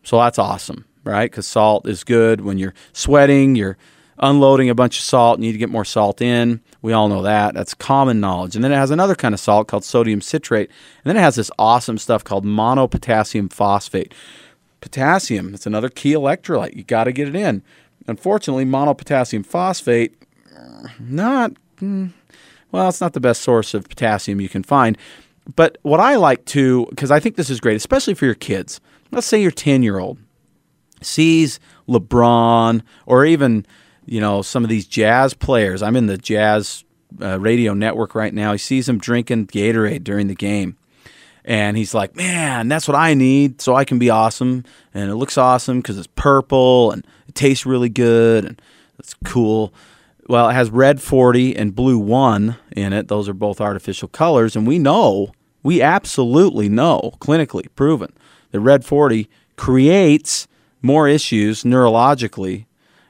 [0.04, 1.30] So that's awesome, right?
[1.30, 3.78] Because salt is good when you're sweating, you're
[4.20, 6.62] unloading a bunch of salt, you need to get more salt in.
[6.82, 7.54] We all know that.
[7.54, 8.56] That's common knowledge.
[8.56, 10.70] And then it has another kind of salt called sodium citrate.
[11.04, 14.14] And then it has this awesome stuff called monopotassium phosphate.
[14.82, 16.76] Potassium, it's another key electrolyte.
[16.76, 17.64] You got to get it in.
[18.08, 20.14] Unfortunately, monopotassium phosphate,
[21.00, 21.52] not.
[22.78, 25.00] Well, it's not the best source of potassium you can find.
[25.56, 28.80] But what I like to, because I think this is great, especially for your kids.
[29.10, 30.20] Let's say your 10 year old
[31.02, 31.60] sees
[31.90, 33.66] LeBron or even,
[34.06, 35.82] you know, some of these jazz players.
[35.82, 36.84] I'm in the jazz
[37.20, 38.52] uh, radio network right now.
[38.52, 40.78] He sees them drinking Gatorade during the game.
[41.46, 44.66] And he's like, man, that's what I need so I can be awesome.
[44.94, 48.62] And it looks awesome because it's purple and it tastes really good and
[49.00, 49.74] it's cool.
[50.28, 53.08] Well, it has red 40 and blue 1 in it.
[53.08, 54.56] Those are both artificial colors.
[54.56, 55.32] And we know,
[55.64, 58.12] we absolutely know, clinically proven,
[58.52, 60.48] that red 40 creates
[60.82, 62.66] more issues neurologically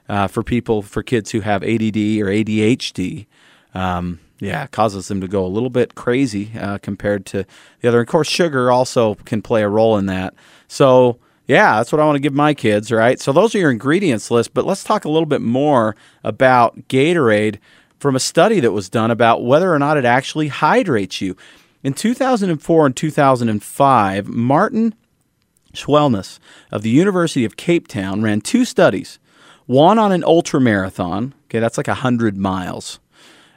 [0.08, 3.26] uh, for people, for kids who have ADD or ADHD.
[3.74, 7.44] Um, yeah, causes them to go a little bit crazy uh, compared to
[7.80, 8.00] the other.
[8.00, 10.34] Of course, sugar also can play a role in that.
[10.68, 13.18] So, yeah, that's what I want to give my kids, right?
[13.18, 17.58] So those are your ingredients list, but let's talk a little bit more about Gatorade
[17.98, 21.36] from a study that was done about whether or not it actually hydrates you.
[21.82, 24.94] In 2004 and 2005, Martin
[25.72, 26.38] Schwellnus
[26.70, 29.18] of the University of Cape Town ran two studies,
[29.64, 32.98] one on an ultra marathon, okay, that's like 100 miles,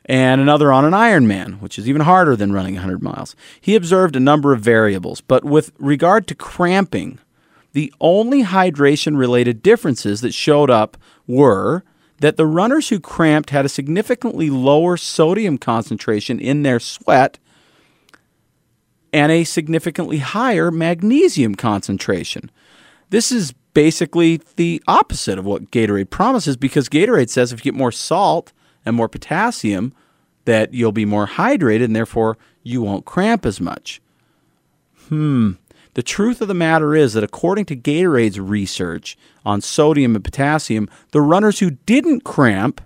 [0.05, 3.35] and another on an Ironman, which is even harder than running 100 miles.
[3.59, 7.19] He observed a number of variables, but with regard to cramping,
[7.73, 10.97] the only hydration related differences that showed up
[11.27, 11.83] were
[12.19, 17.39] that the runners who cramped had a significantly lower sodium concentration in their sweat
[19.13, 22.51] and a significantly higher magnesium concentration.
[23.09, 27.77] This is basically the opposite of what Gatorade promises because Gatorade says if you get
[27.77, 28.53] more salt
[28.85, 29.93] and more potassium,
[30.45, 34.01] that you'll be more hydrated and therefore you won't cramp as much.
[35.07, 35.53] Hmm.
[35.93, 40.89] The truth of the matter is that according to Gatorade's research on sodium and potassium,
[41.11, 42.81] the runners who didn't cramp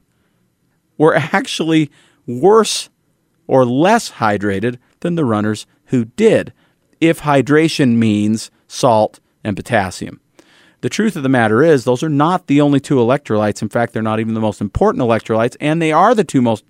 [0.97, 1.91] were actually
[2.25, 2.89] worse
[3.47, 6.51] or less hydrated than the runners who did,
[6.99, 10.19] if hydration means salt and potassium.
[10.81, 13.61] The truth of the matter is, those are not the only two electrolytes.
[13.61, 16.63] In fact, they're not even the most important electrolytes, and they are the two most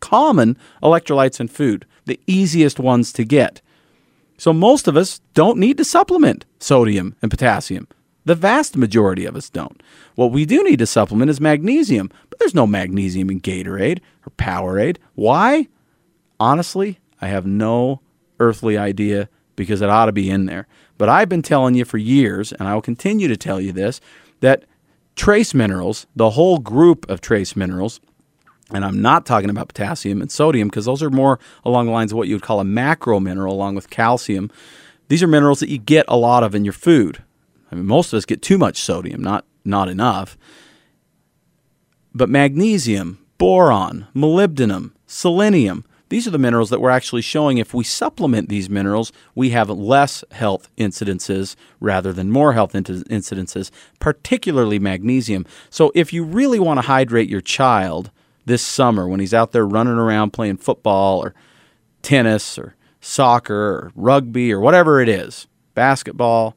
[0.00, 3.60] common electrolytes in food, the easiest ones to get.
[4.38, 7.88] So most of us don't need to supplement sodium and potassium.
[8.24, 9.82] The vast majority of us don't.
[10.14, 14.30] What we do need to supplement is magnesium, but there's no magnesium in Gatorade or
[14.36, 14.98] Powerade.
[15.14, 15.68] Why?
[16.38, 18.00] Honestly, I have no
[18.38, 20.66] earthly idea because it ought to be in there.
[20.98, 24.00] But I've been telling you for years, and I will continue to tell you this,
[24.40, 24.64] that
[25.16, 28.00] trace minerals, the whole group of trace minerals,
[28.72, 32.12] and I'm not talking about potassium and sodium because those are more along the lines
[32.12, 34.50] of what you would call a macro mineral, along with calcium.
[35.08, 37.22] These are minerals that you get a lot of in your food.
[37.72, 40.36] I mean, most of us get too much sodium, not not enough.
[42.14, 47.84] But magnesium, boron, molybdenum, selenium, these are the minerals that we're actually showing if we
[47.84, 55.44] supplement these minerals, we have less health incidences rather than more health incidences, particularly magnesium.
[55.68, 58.10] So if you really want to hydrate your child,
[58.48, 61.34] this summer when he's out there running around playing football or
[62.02, 66.56] tennis or soccer or rugby or whatever it is, basketball.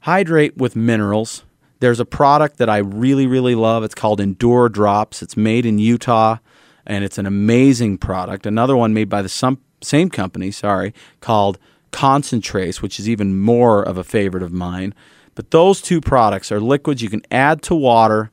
[0.00, 1.44] Hydrate with minerals.
[1.80, 3.84] There's a product that I really, really love.
[3.84, 5.20] It's called Endure Drops.
[5.20, 6.38] It's made in Utah
[6.86, 8.46] and it's an amazing product.
[8.46, 11.58] Another one made by the same company, sorry, called
[11.90, 14.94] Concentrace, which is even more of a favorite of mine.
[15.34, 18.30] But those two products are liquids you can add to water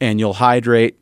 [0.00, 0.96] and you'll hydrate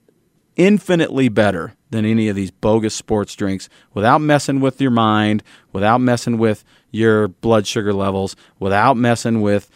[0.57, 5.43] infinitely better than any of these bogus sports drinks without messing with your mind,
[5.73, 9.71] without messing with your blood sugar levels, without messing with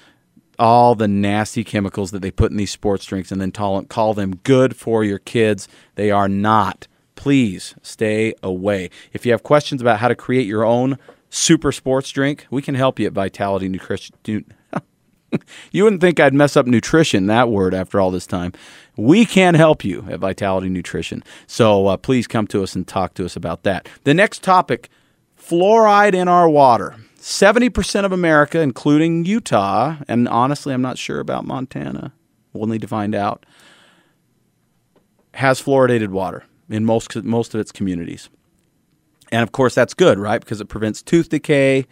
[0.58, 4.36] all the nasty chemicals that they put in these sports drinks and then call them
[4.42, 5.68] good for your kids.
[5.94, 6.88] They are not.
[7.14, 8.90] Please stay away.
[9.12, 10.98] If you have questions about how to create your own
[11.30, 14.16] super sports drink, we can help you at Vitality Nutrition.
[15.72, 18.52] you wouldn't think I'd mess up nutrition, that word, after all this time.
[18.96, 21.22] We can help you at Vitality Nutrition.
[21.46, 23.88] So uh, please come to us and talk to us about that.
[24.04, 24.88] The next topic
[25.38, 26.96] fluoride in our water.
[27.18, 32.12] 70% of America, including Utah, and honestly, I'm not sure about Montana.
[32.52, 33.44] We'll need to find out,
[35.34, 38.28] has fluoridated water in most, most of its communities.
[39.30, 40.40] And of course, that's good, right?
[40.40, 41.86] Because it prevents tooth decay.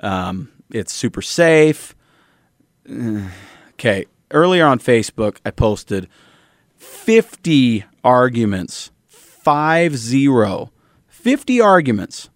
[0.00, 1.94] Um, it's super safe.
[2.88, 4.06] Okay.
[4.30, 6.08] Earlier on Facebook, I posted
[6.76, 10.72] 50 arguments, five zero,
[11.08, 12.30] 50 arguments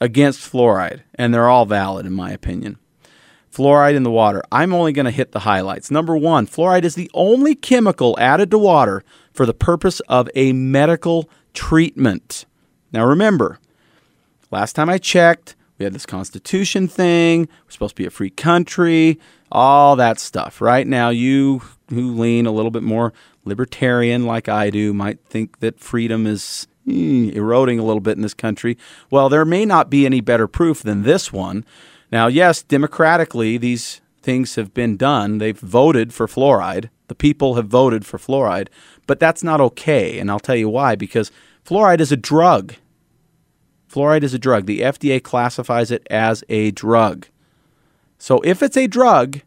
[0.00, 2.78] against fluoride, and they're all valid in my opinion.
[3.52, 4.42] Fluoride in the water.
[4.52, 5.90] I'm only going to hit the highlights.
[5.90, 10.52] Number one, fluoride is the only chemical added to water for the purpose of a
[10.52, 12.46] medical treatment.
[12.92, 13.58] Now remember,
[14.50, 17.48] last time I checked, we had this Constitution thing.
[17.64, 19.18] We're supposed to be a free country
[19.50, 20.60] all that stuff.
[20.60, 23.12] Right now, you who lean a little bit more
[23.44, 28.22] libertarian like I do might think that freedom is mm, eroding a little bit in
[28.22, 28.76] this country.
[29.10, 31.64] Well, there may not be any better proof than this one.
[32.12, 35.38] Now, yes, democratically, these things have been done.
[35.38, 36.90] They've voted for fluoride.
[37.08, 38.68] The people have voted for fluoride,
[39.06, 40.18] but that's not okay.
[40.18, 41.32] And I'll tell you why because
[41.64, 42.74] fluoride is a drug.
[43.90, 44.66] Fluoride is a drug.
[44.66, 47.26] The FDA classifies it as a drug.
[48.20, 49.40] So if it's a drug,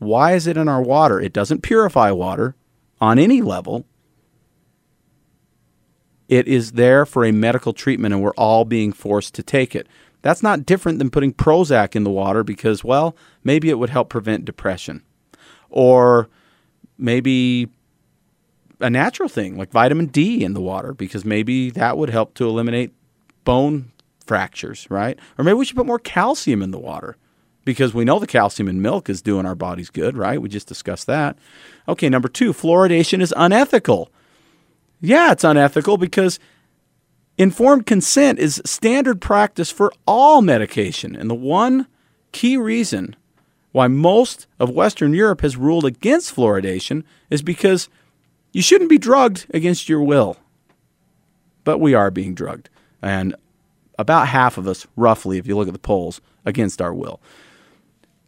[0.00, 1.20] why is it in our water?
[1.20, 2.56] It doesn't purify water
[3.00, 3.86] on any level.
[6.28, 9.86] It is there for a medical treatment, and we're all being forced to take it.
[10.22, 14.08] That's not different than putting Prozac in the water because, well, maybe it would help
[14.08, 15.04] prevent depression.
[15.70, 16.28] Or
[16.98, 17.68] maybe
[18.80, 22.48] a natural thing like vitamin D in the water because maybe that would help to
[22.48, 22.92] eliminate
[23.44, 23.92] bone
[24.26, 25.16] fractures, right?
[25.38, 27.16] Or maybe we should put more calcium in the water
[27.66, 30.40] because we know the calcium in milk is doing our bodies good, right?
[30.40, 31.36] We just discussed that.
[31.88, 34.08] Okay, number two, fluoridation is unethical.
[35.00, 36.38] Yeah, it's unethical because
[37.36, 41.16] informed consent is standard practice for all medication.
[41.16, 41.88] And the one
[42.30, 43.16] key reason
[43.72, 47.88] why most of Western Europe has ruled against fluoridation is because
[48.52, 50.36] you shouldn't be drugged against your will.
[51.64, 52.70] But we are being drugged.
[53.02, 53.34] And
[53.98, 57.20] about half of us, roughly, if you look at the polls, against our will.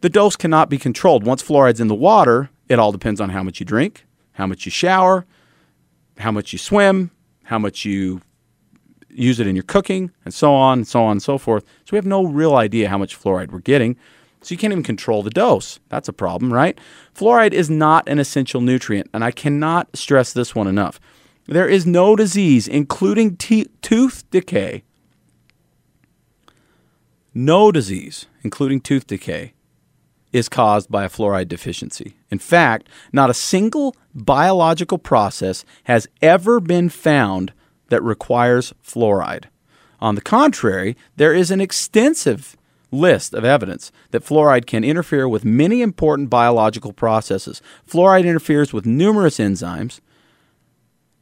[0.01, 1.25] The dose cannot be controlled.
[1.25, 4.65] Once fluoride's in the water, it all depends on how much you drink, how much
[4.65, 5.25] you shower,
[6.17, 7.11] how much you swim,
[7.43, 8.21] how much you
[9.09, 11.63] use it in your cooking, and so on and so on and so forth.
[11.85, 13.97] So we have no real idea how much fluoride we're getting.
[14.41, 15.79] So you can't even control the dose.
[15.89, 16.79] That's a problem, right?
[17.13, 20.99] Fluoride is not an essential nutrient, and I cannot stress this one enough.
[21.45, 24.83] There is no disease, including te- tooth decay,
[27.33, 29.53] no disease, including tooth decay,
[30.31, 32.15] is caused by a fluoride deficiency.
[32.29, 37.53] In fact, not a single biological process has ever been found
[37.89, 39.45] that requires fluoride.
[39.99, 42.55] On the contrary, there is an extensive
[42.91, 47.61] list of evidence that fluoride can interfere with many important biological processes.
[47.87, 49.99] Fluoride interferes with numerous enzymes,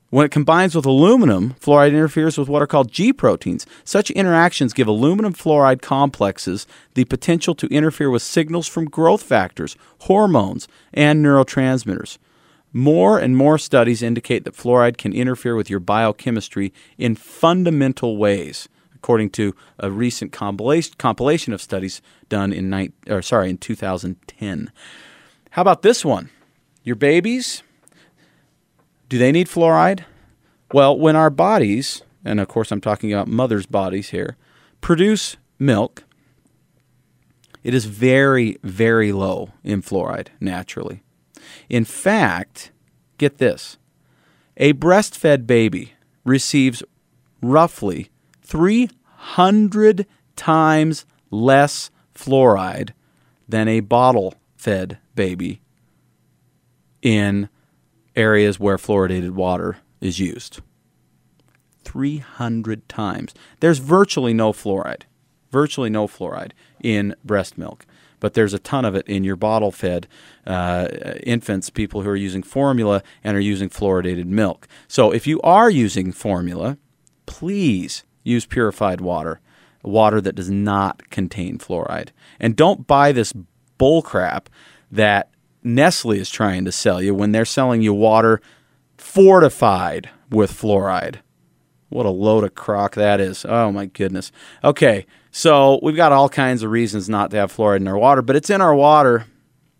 [0.10, 3.66] when it combines with aluminum, fluoride interferes with what are called G proteins.
[3.84, 9.76] Such interactions give aluminum fluoride complexes the potential to interfere with signals from growth factors,
[9.99, 12.18] hormones, and neurotransmitters.
[12.72, 18.70] More and more studies indicate that fluoride can interfere with your biochemistry in fundamental ways,
[18.95, 24.72] according to a recent compilation of studies done in, or sorry, in 2010.
[25.51, 26.30] How about this one?
[26.84, 27.64] Your babies
[29.10, 30.03] do they need fluoride?
[30.74, 34.36] Well, when our bodies, and of course I'm talking about mothers' bodies here,
[34.82, 36.03] produce milk,
[37.64, 41.03] it is very, very low in fluoride naturally.
[41.70, 42.72] In fact,
[43.18, 43.78] get this
[44.58, 45.93] a breastfed baby
[46.26, 46.84] receives
[47.41, 48.10] roughly
[48.41, 50.05] 300
[50.36, 52.91] times less fluoride
[53.47, 55.62] than a bottle fed baby
[57.01, 57.49] in
[58.18, 60.59] areas where fluoridated water is used.
[61.86, 63.34] 300 times.
[63.61, 65.03] There's virtually no fluoride,
[65.51, 66.51] virtually no fluoride
[66.84, 67.86] in breast milk,
[68.20, 70.07] but there's a ton of it in your bottle fed
[70.45, 70.88] uh,
[71.24, 74.68] infants, people who are using formula and are using fluoridated milk.
[74.88, 76.78] So if you are using formula,
[77.26, 79.39] please use purified water,
[79.84, 82.09] water that does not contain fluoride.
[82.39, 83.34] And don't buy this
[83.78, 84.49] bull crap
[84.91, 85.30] that
[85.64, 88.41] Nestle is trying to sell you when they're selling you water
[88.97, 91.18] fortified with fluoride.
[91.89, 93.45] What a load of crock that is.
[93.47, 94.32] Oh my goodness.
[94.64, 98.22] Okay, so we've got all kinds of reasons not to have fluoride in our water,
[98.22, 99.26] but it's in our water,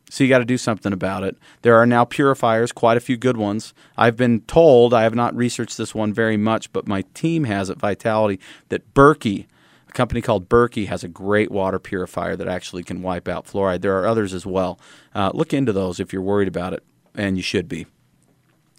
[0.10, 1.38] so you got to do something about it.
[1.64, 3.74] There are now purifiers, quite a few good ones.
[3.98, 7.70] I've been told, I have not researched this one very much, but my team has
[7.70, 9.48] at Vitality that Berkey
[9.88, 13.82] a company called Berkey has a great water purifier that actually can wipe out fluoride.
[13.82, 14.80] There are others as well.
[15.16, 16.84] Uh, look into those if you're worried about it,
[17.16, 17.86] and you should be.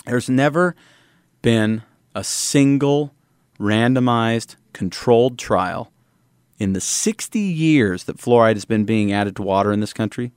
[0.05, 0.75] There's never
[1.43, 1.83] been
[2.15, 3.15] a single
[3.59, 5.93] randomized controlled trial
[6.59, 10.33] in the 60 years that fluoride has been being added to water in this country.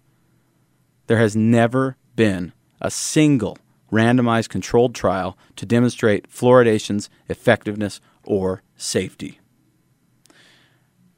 [1.07, 3.57] There has never been a single
[3.91, 9.40] randomized controlled trial to demonstrate fluoridation's effectiveness or safety.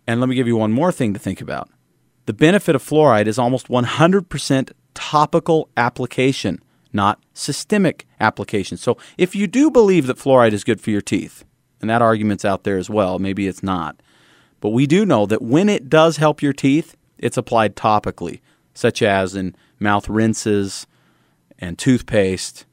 [0.07, 1.69] And let me give you one more thing to think about.
[2.25, 8.77] The benefit of fluoride is almost 100% topical application, not systemic application.
[8.77, 11.43] So if you do believe that fluoride is good for your teeth,
[11.81, 14.01] and that argument's out there as well, maybe it's not.
[14.61, 18.39] But we do know that when it does help your teeth, it's applied topically,
[18.73, 20.87] such as in mouth rinses
[21.59, 22.65] and toothpaste,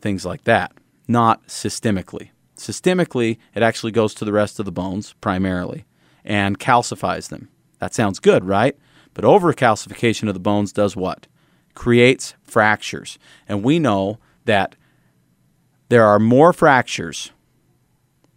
[0.00, 0.72] things like that,
[1.06, 2.30] not systemically.
[2.56, 5.84] Systemically, it actually goes to the rest of the bones primarily
[6.26, 7.48] and calcifies them.
[7.78, 8.76] That sounds good, right?
[9.14, 11.26] But overcalcification of the bones does what?
[11.74, 13.18] Creates fractures.
[13.48, 14.76] And we know that
[15.88, 17.30] there are more fractures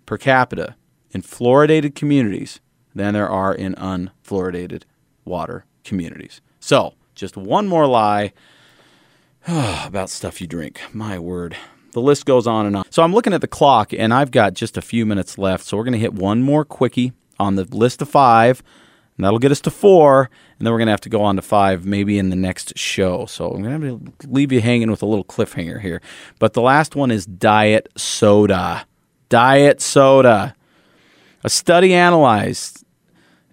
[0.06, 0.76] per capita
[1.12, 2.60] in fluoridated communities
[2.94, 4.84] than there are in unfluoridated
[5.26, 6.42] water communities.
[6.60, 8.34] So, just one more lie
[9.48, 10.82] about stuff you drink.
[10.94, 11.58] My word.
[11.92, 12.86] The list goes on and on.
[12.92, 15.66] So, I'm looking at the clock and I've got just a few minutes left.
[15.66, 18.64] So, we're going to hit one more quickie on the list of five.
[19.18, 21.42] And that'll get us to four, and then we're gonna have to go on to
[21.42, 23.26] five maybe in the next show.
[23.26, 26.02] So I'm gonna have to leave you hanging with a little cliffhanger here.
[26.40, 28.86] But the last one is diet soda.
[29.28, 30.56] Diet soda.
[31.44, 32.86] A study analyzed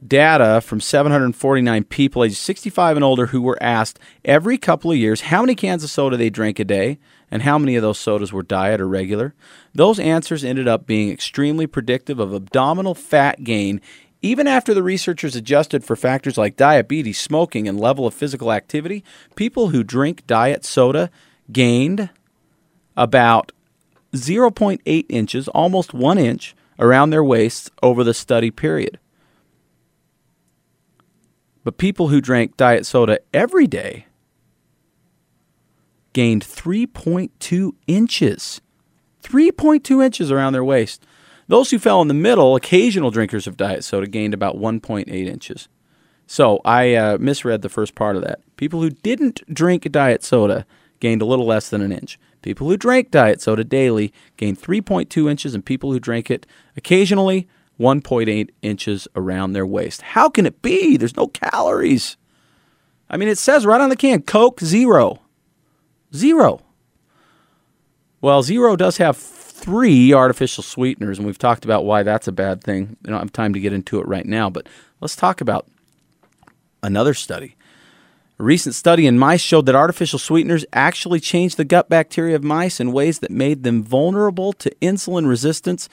[0.07, 5.23] data from 749 people aged 65 and older who were asked every couple of years
[5.23, 6.99] how many cans of soda they drank a day
[7.31, 9.35] and how many of those sodas were diet or regular.
[9.75, 13.81] Those answers ended up being extremely predictive of abdominal fat gain
[14.23, 19.05] even after the researchers adjusted for factors like diabetes, smoking, and level of physical activity.
[19.37, 21.11] People who drink diet soda
[21.53, 22.11] gained
[22.97, 23.53] about
[24.13, 28.99] 0.8 inches, almost 1 inch, around their waists over the study period.
[31.63, 34.07] But people who drank diet soda every day
[36.17, 38.63] gained 3.2 inches.
[39.23, 41.05] 3.2 inches around their waist.
[41.47, 45.69] Those who fell in the middle, occasional drinkers of diet soda, gained about 1.8 inches.
[46.27, 48.41] So I uh, misread the first part of that.
[48.57, 50.65] People who didn't drink diet soda
[51.01, 52.19] gained a little less than an inch.
[52.41, 56.47] People who drank diet soda daily gained 3.2 inches, and people who drank it
[56.79, 57.47] occasionally
[57.79, 60.01] 1.8 inches around their waist.
[60.01, 60.97] How can it be?
[60.97, 62.17] There's no calories.
[63.11, 65.21] I mean, it says right on the can Coke zero.
[66.15, 66.61] Zero.
[68.21, 72.63] Well, zero does have three artificial sweeteners, and we've talked about why that's a bad
[72.63, 72.97] thing.
[73.05, 74.69] I don't have time to get into it right now, but
[75.01, 75.67] let's talk about
[76.83, 77.57] another study.
[78.39, 82.45] A recent study in mice showed that artificial sweeteners actually changed the gut bacteria of
[82.45, 85.89] mice in ways that made them vulnerable to insulin resistance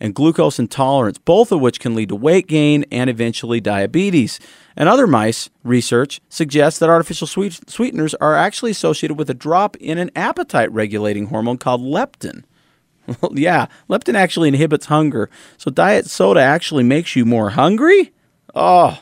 [0.00, 4.40] and glucose intolerance, both of which can lead to weight gain and eventually diabetes.
[4.76, 9.76] And other mice research suggests that artificial sweet- sweeteners are actually associated with a drop
[9.76, 12.44] in an appetite regulating hormone called leptin.
[13.32, 15.28] yeah, leptin actually inhibits hunger.
[15.58, 18.12] So diet soda actually makes you more hungry?
[18.54, 18.98] Oh,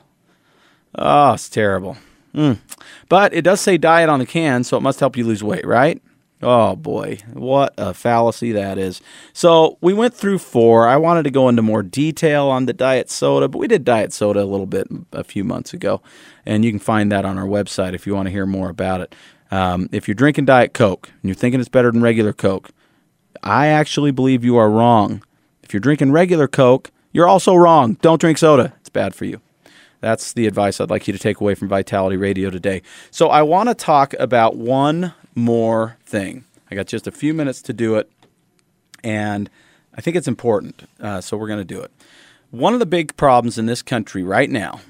[0.95, 1.97] Oh, it's terrible.
[2.35, 2.59] Mm.
[3.09, 5.67] But it does say diet on the can, so it must help you lose weight,
[5.67, 6.03] right?
[6.41, 9.01] Oh boy, what a fallacy that is.
[9.33, 10.87] So we went through four.
[10.87, 14.13] I wanted to go into more detail on the diet soda, but we did diet
[14.13, 16.01] soda a little bit a few months ago,
[16.47, 19.01] and you can find that on our website if you want to hear more about
[19.01, 19.15] it.
[19.51, 22.71] Um, if you're drinking Diet Coke and you're thinking it's better than regular Coke,
[23.43, 25.23] I actually believe you are wrong.
[25.63, 27.95] If you're drinking regular Coke, you're also wrong.
[27.95, 29.41] Don't drink soda, it's bad for you.
[30.01, 32.83] That's the advice I'd like you to take away from Vitality Radio today.
[33.11, 36.45] So, I want to talk about one more thing.
[36.71, 38.11] I got just a few minutes to do it,
[39.03, 39.49] and
[39.97, 40.89] I think it's important.
[41.01, 41.91] Uh, so, we're going to do it.
[42.51, 44.81] One of the big problems in this country right now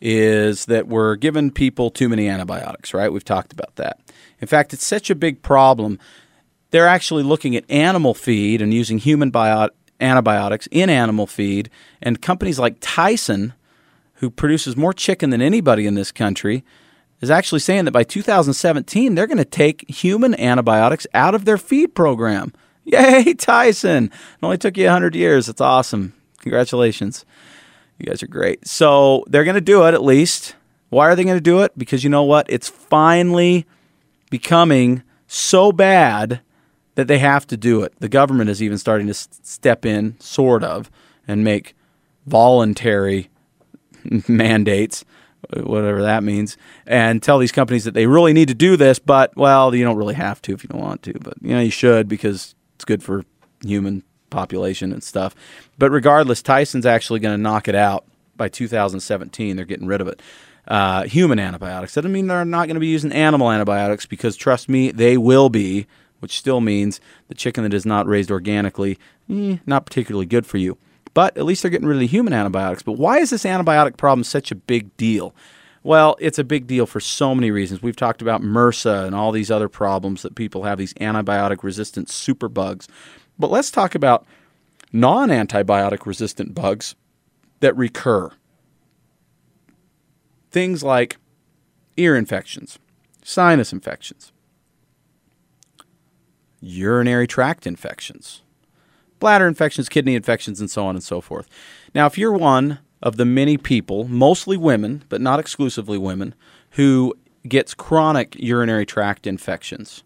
[0.00, 3.12] is that we're giving people too many antibiotics, right?
[3.12, 3.98] We've talked about that.
[4.40, 5.98] In fact, it's such a big problem.
[6.70, 11.70] They're actually looking at animal feed and using human bio- antibiotics in animal feed,
[12.02, 13.54] and companies like Tyson
[14.14, 16.64] who produces more chicken than anybody in this country,
[17.20, 21.58] is actually saying that by 2017, they're going to take human antibiotics out of their
[21.58, 22.52] feed program.
[22.84, 24.06] Yay, Tyson!
[24.06, 24.12] It
[24.42, 25.46] only took you 100 years.
[25.46, 26.12] That's awesome.
[26.38, 27.24] Congratulations.
[27.98, 28.66] You guys are great.
[28.66, 30.54] So they're going to do it at least.
[30.90, 31.76] Why are they going to do it?
[31.76, 32.46] Because you know what?
[32.48, 33.66] It's finally
[34.30, 36.40] becoming so bad
[36.94, 37.94] that they have to do it.
[37.98, 40.90] The government is even starting to step in, sort of,
[41.26, 41.74] and make
[42.26, 43.30] voluntary
[44.28, 45.04] mandates,
[45.54, 49.36] whatever that means, and tell these companies that they really need to do this, but
[49.36, 51.70] well, you don't really have to if you don't want to, but you know you
[51.70, 53.24] should because it's good for
[53.62, 55.34] human population and stuff.
[55.78, 58.04] But regardless, Tyson's actually going to knock it out
[58.36, 59.56] by 2017.
[59.56, 60.20] They're getting rid of it.
[60.68, 61.94] Uh, human antibiotics.
[61.94, 65.16] That doesn't mean they're not going to be using animal antibiotics because trust me, they
[65.16, 65.86] will be,
[66.18, 68.98] which still means the chicken that is not raised organically,
[69.30, 70.76] eh, not particularly good for you.
[71.16, 72.82] But at least they're getting rid of the human antibiotics.
[72.82, 75.34] But why is this antibiotic problem such a big deal?
[75.82, 77.80] Well, it's a big deal for so many reasons.
[77.80, 82.08] We've talked about MRSA and all these other problems that people have, these antibiotic resistant
[82.08, 82.86] superbugs.
[83.38, 84.26] But let's talk about
[84.92, 86.94] non antibiotic resistant bugs
[87.60, 88.30] that recur.
[90.50, 91.16] Things like
[91.96, 92.78] ear infections,
[93.24, 94.32] sinus infections,
[96.60, 98.42] urinary tract infections,
[99.18, 101.48] bladder infections, kidney infections, and so on and so forth.
[101.94, 106.34] Now, if you're one of the many people, mostly women, but not exclusively women,
[106.70, 107.14] who
[107.48, 110.02] gets chronic urinary tract infections,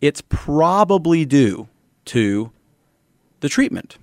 [0.00, 1.68] it's probably due
[2.06, 2.52] to
[3.40, 3.98] the treatment.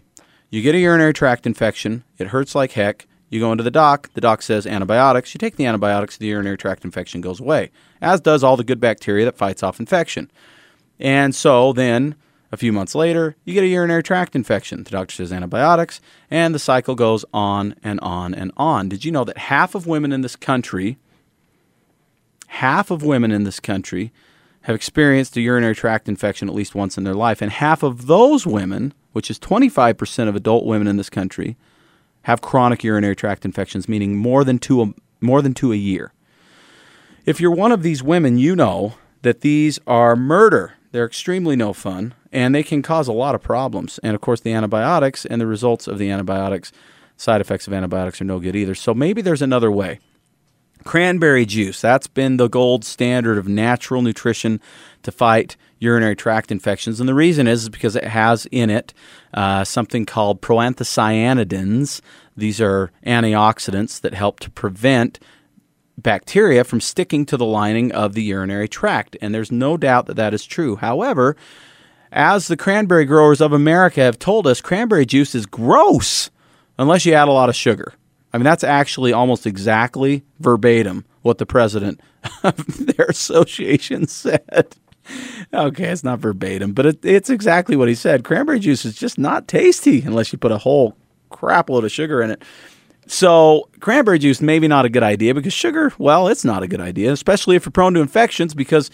[0.50, 3.08] You get a urinary tract infection, it hurts like heck.
[3.30, 5.34] You go into the doc, the doc says antibiotics.
[5.34, 8.80] You take the antibiotics, the urinary tract infection goes away, as does all the good
[8.80, 10.30] bacteria that fights off infection.
[11.00, 12.14] And so then
[12.54, 14.84] a few months later, you get a urinary tract infection.
[14.84, 16.00] The doctor says antibiotics,
[16.30, 18.90] and the cycle goes on and on and on.
[18.90, 21.00] Did you know that half of women in this country,
[22.48, 24.14] half of women in this country,
[24.62, 28.06] have experienced a urinary tract infection at least once in their life, and half of
[28.06, 31.58] those women, which is 25% of adult women in this country,
[32.22, 36.14] have chronic urinary tract infections, meaning more than two a, more than two a year.
[37.26, 38.94] If you're one of these women, you know
[39.24, 40.74] that these are murder.
[40.94, 44.00] They're extremely no fun and they can cause a lot of problems.
[44.04, 46.72] And of course, the antibiotics and the results of the antibiotics,
[47.18, 48.76] side effects of antibiotics are no good either.
[48.76, 50.00] So maybe there's another way.
[50.84, 54.62] Cranberry juice, that's been the gold standard of natural nutrition
[55.02, 57.00] to fight urinary tract infections.
[57.00, 58.94] And the reason is, is because it has in it
[59.34, 62.02] uh, something called proanthocyanidins.
[62.38, 65.20] These are antioxidants that help to prevent
[65.98, 69.16] bacteria from sticking to the lining of the urinary tract.
[69.22, 70.76] And there's no doubt that that is true.
[70.78, 71.36] However,
[72.12, 76.30] as the cranberry growers of America have told us, cranberry juice is gross
[76.78, 77.94] unless you add a lot of sugar.
[78.32, 82.02] I mean, that's actually almost exactly verbatim what the president
[82.44, 82.56] of
[82.96, 84.76] their association said.
[85.54, 88.24] Okay, it's not verbatim, but it, it's exactly what he said.
[88.24, 90.96] Cranberry juice is just not tasty unless you put a whole
[91.30, 92.42] crap load of sugar in it.
[93.06, 96.80] So, cranberry juice maybe not a good idea because sugar, well, it's not a good
[96.80, 98.90] idea, especially if you're prone to infections because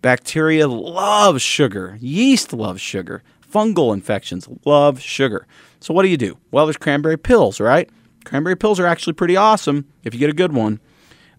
[0.00, 5.46] bacteria love sugar, yeast loves sugar, fungal infections love sugar.
[5.80, 6.38] So, what do you do?
[6.50, 7.88] Well, there's cranberry pills, right?
[8.24, 10.80] Cranberry pills are actually pretty awesome if you get a good one.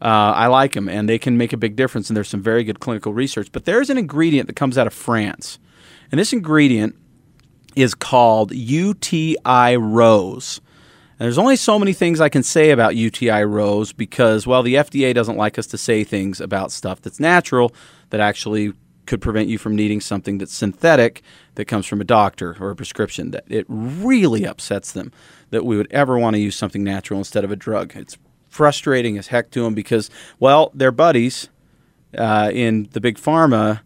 [0.01, 2.09] Uh, I like them, and they can make a big difference.
[2.09, 3.51] And there's some very good clinical research.
[3.51, 5.59] But there's an ingredient that comes out of France,
[6.11, 6.95] and this ingredient
[7.75, 10.59] is called UTI rose.
[11.21, 14.73] And there's only so many things I can say about UTI rose because, well, the
[14.73, 17.75] FDA doesn't like us to say things about stuff that's natural
[18.09, 18.73] that actually
[19.05, 21.21] could prevent you from needing something that's synthetic
[21.53, 23.29] that comes from a doctor or a prescription.
[23.29, 25.11] That it really upsets them
[25.51, 27.95] that we would ever want to use something natural instead of a drug.
[27.95, 28.17] It's
[28.49, 30.09] frustrating as heck to them because,
[30.39, 31.49] well, their buddies
[32.17, 33.81] uh, in the big pharma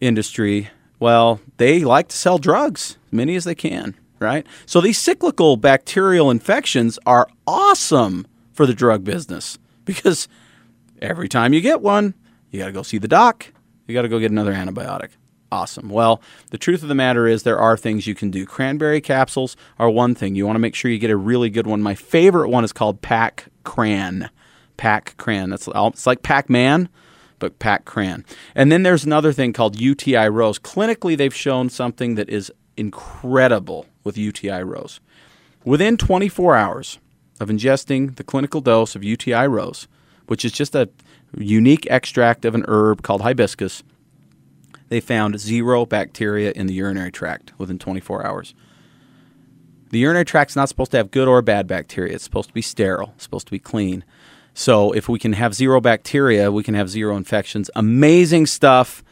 [0.00, 4.46] industry, well, they like to sell drugs, as many as they can, right?
[4.66, 10.28] So these cyclical bacterial infections are awesome for the drug business because
[11.00, 12.14] every time you get one,
[12.50, 13.52] you got to go see the doc,
[13.86, 15.10] you got to go get another antibiotic.
[15.52, 15.88] Awesome.
[15.88, 18.44] Well, the truth of the matter is there are things you can do.
[18.46, 20.34] Cranberry capsules are one thing.
[20.34, 21.82] You want to make sure you get a really good one.
[21.82, 24.28] My favorite one is called Pac Cran.
[24.76, 25.50] Pac Cran.
[25.50, 26.88] That's it's like Pac Man,
[27.38, 28.24] but Pac Cran.
[28.54, 30.58] And then there's another thing called UTI Rose.
[30.58, 35.00] Clinically, they've shown something that is incredible with UTI Rose.
[35.64, 36.98] Within 24 hours
[37.40, 39.88] of ingesting the clinical dose of UTI Rose,
[40.26, 40.88] which is just a
[41.36, 43.82] unique extract of an herb called hibiscus,
[44.88, 48.54] they found zero bacteria in the urinary tract within 24 hours.
[49.90, 52.14] The urinary tract's not supposed to have good or bad bacteria.
[52.14, 54.04] It's supposed to be sterile, it's supposed to be clean.
[54.54, 57.70] So if we can have zero bacteria, we can have zero infections.
[57.76, 59.04] Amazing stuff.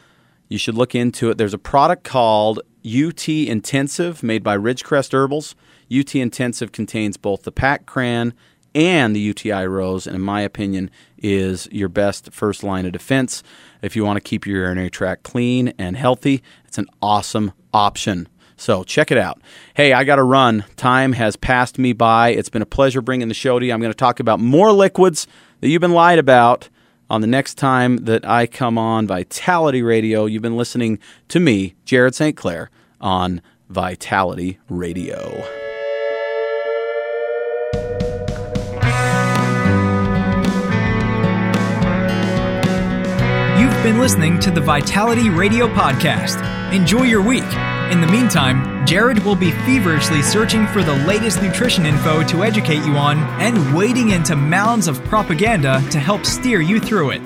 [0.48, 1.38] You should look into it.
[1.38, 5.54] There's a product called UT Intensive made by Ridgecrest Herbals.
[5.90, 8.34] UT Intensive contains both the Pac Cran
[8.74, 13.42] and the UTI Rose, and in my opinion, is your best first line of defense.
[13.82, 18.28] If you want to keep your urinary tract clean and healthy, it's an awesome option.
[18.56, 19.40] So check it out.
[19.74, 20.64] Hey, I got to run.
[20.76, 22.30] Time has passed me by.
[22.30, 23.72] It's been a pleasure bringing the show to you.
[23.72, 25.26] I'm going to talk about more liquids
[25.60, 26.68] that you've been lied about
[27.14, 30.26] on the next time that I come on Vitality Radio.
[30.26, 30.98] You've been listening
[31.28, 32.36] to me, Jared St.
[32.36, 35.44] Clair, on Vitality Radio.
[43.60, 46.42] You've been listening to the Vitality Radio Podcast.
[46.72, 47.44] Enjoy your week.
[47.94, 52.84] In the meantime, Jared will be feverishly searching for the latest nutrition info to educate
[52.84, 57.22] you on and wading into mounds of propaganda to help steer you through it.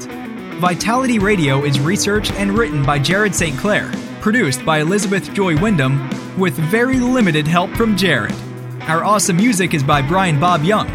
[0.61, 3.59] Vitality Radio is researched and written by Jared St.
[3.59, 3.91] Clair,
[4.21, 6.07] produced by Elizabeth Joy Wyndham,
[6.39, 8.35] with very limited help from Jared.
[8.83, 10.91] Our awesome music is by Brian Bob Young.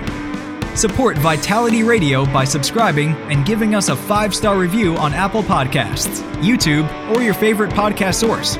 [0.76, 6.22] Support Vitality Radio by subscribing and giving us a five star review on Apple Podcasts,
[6.44, 8.60] YouTube, or your favorite podcast source.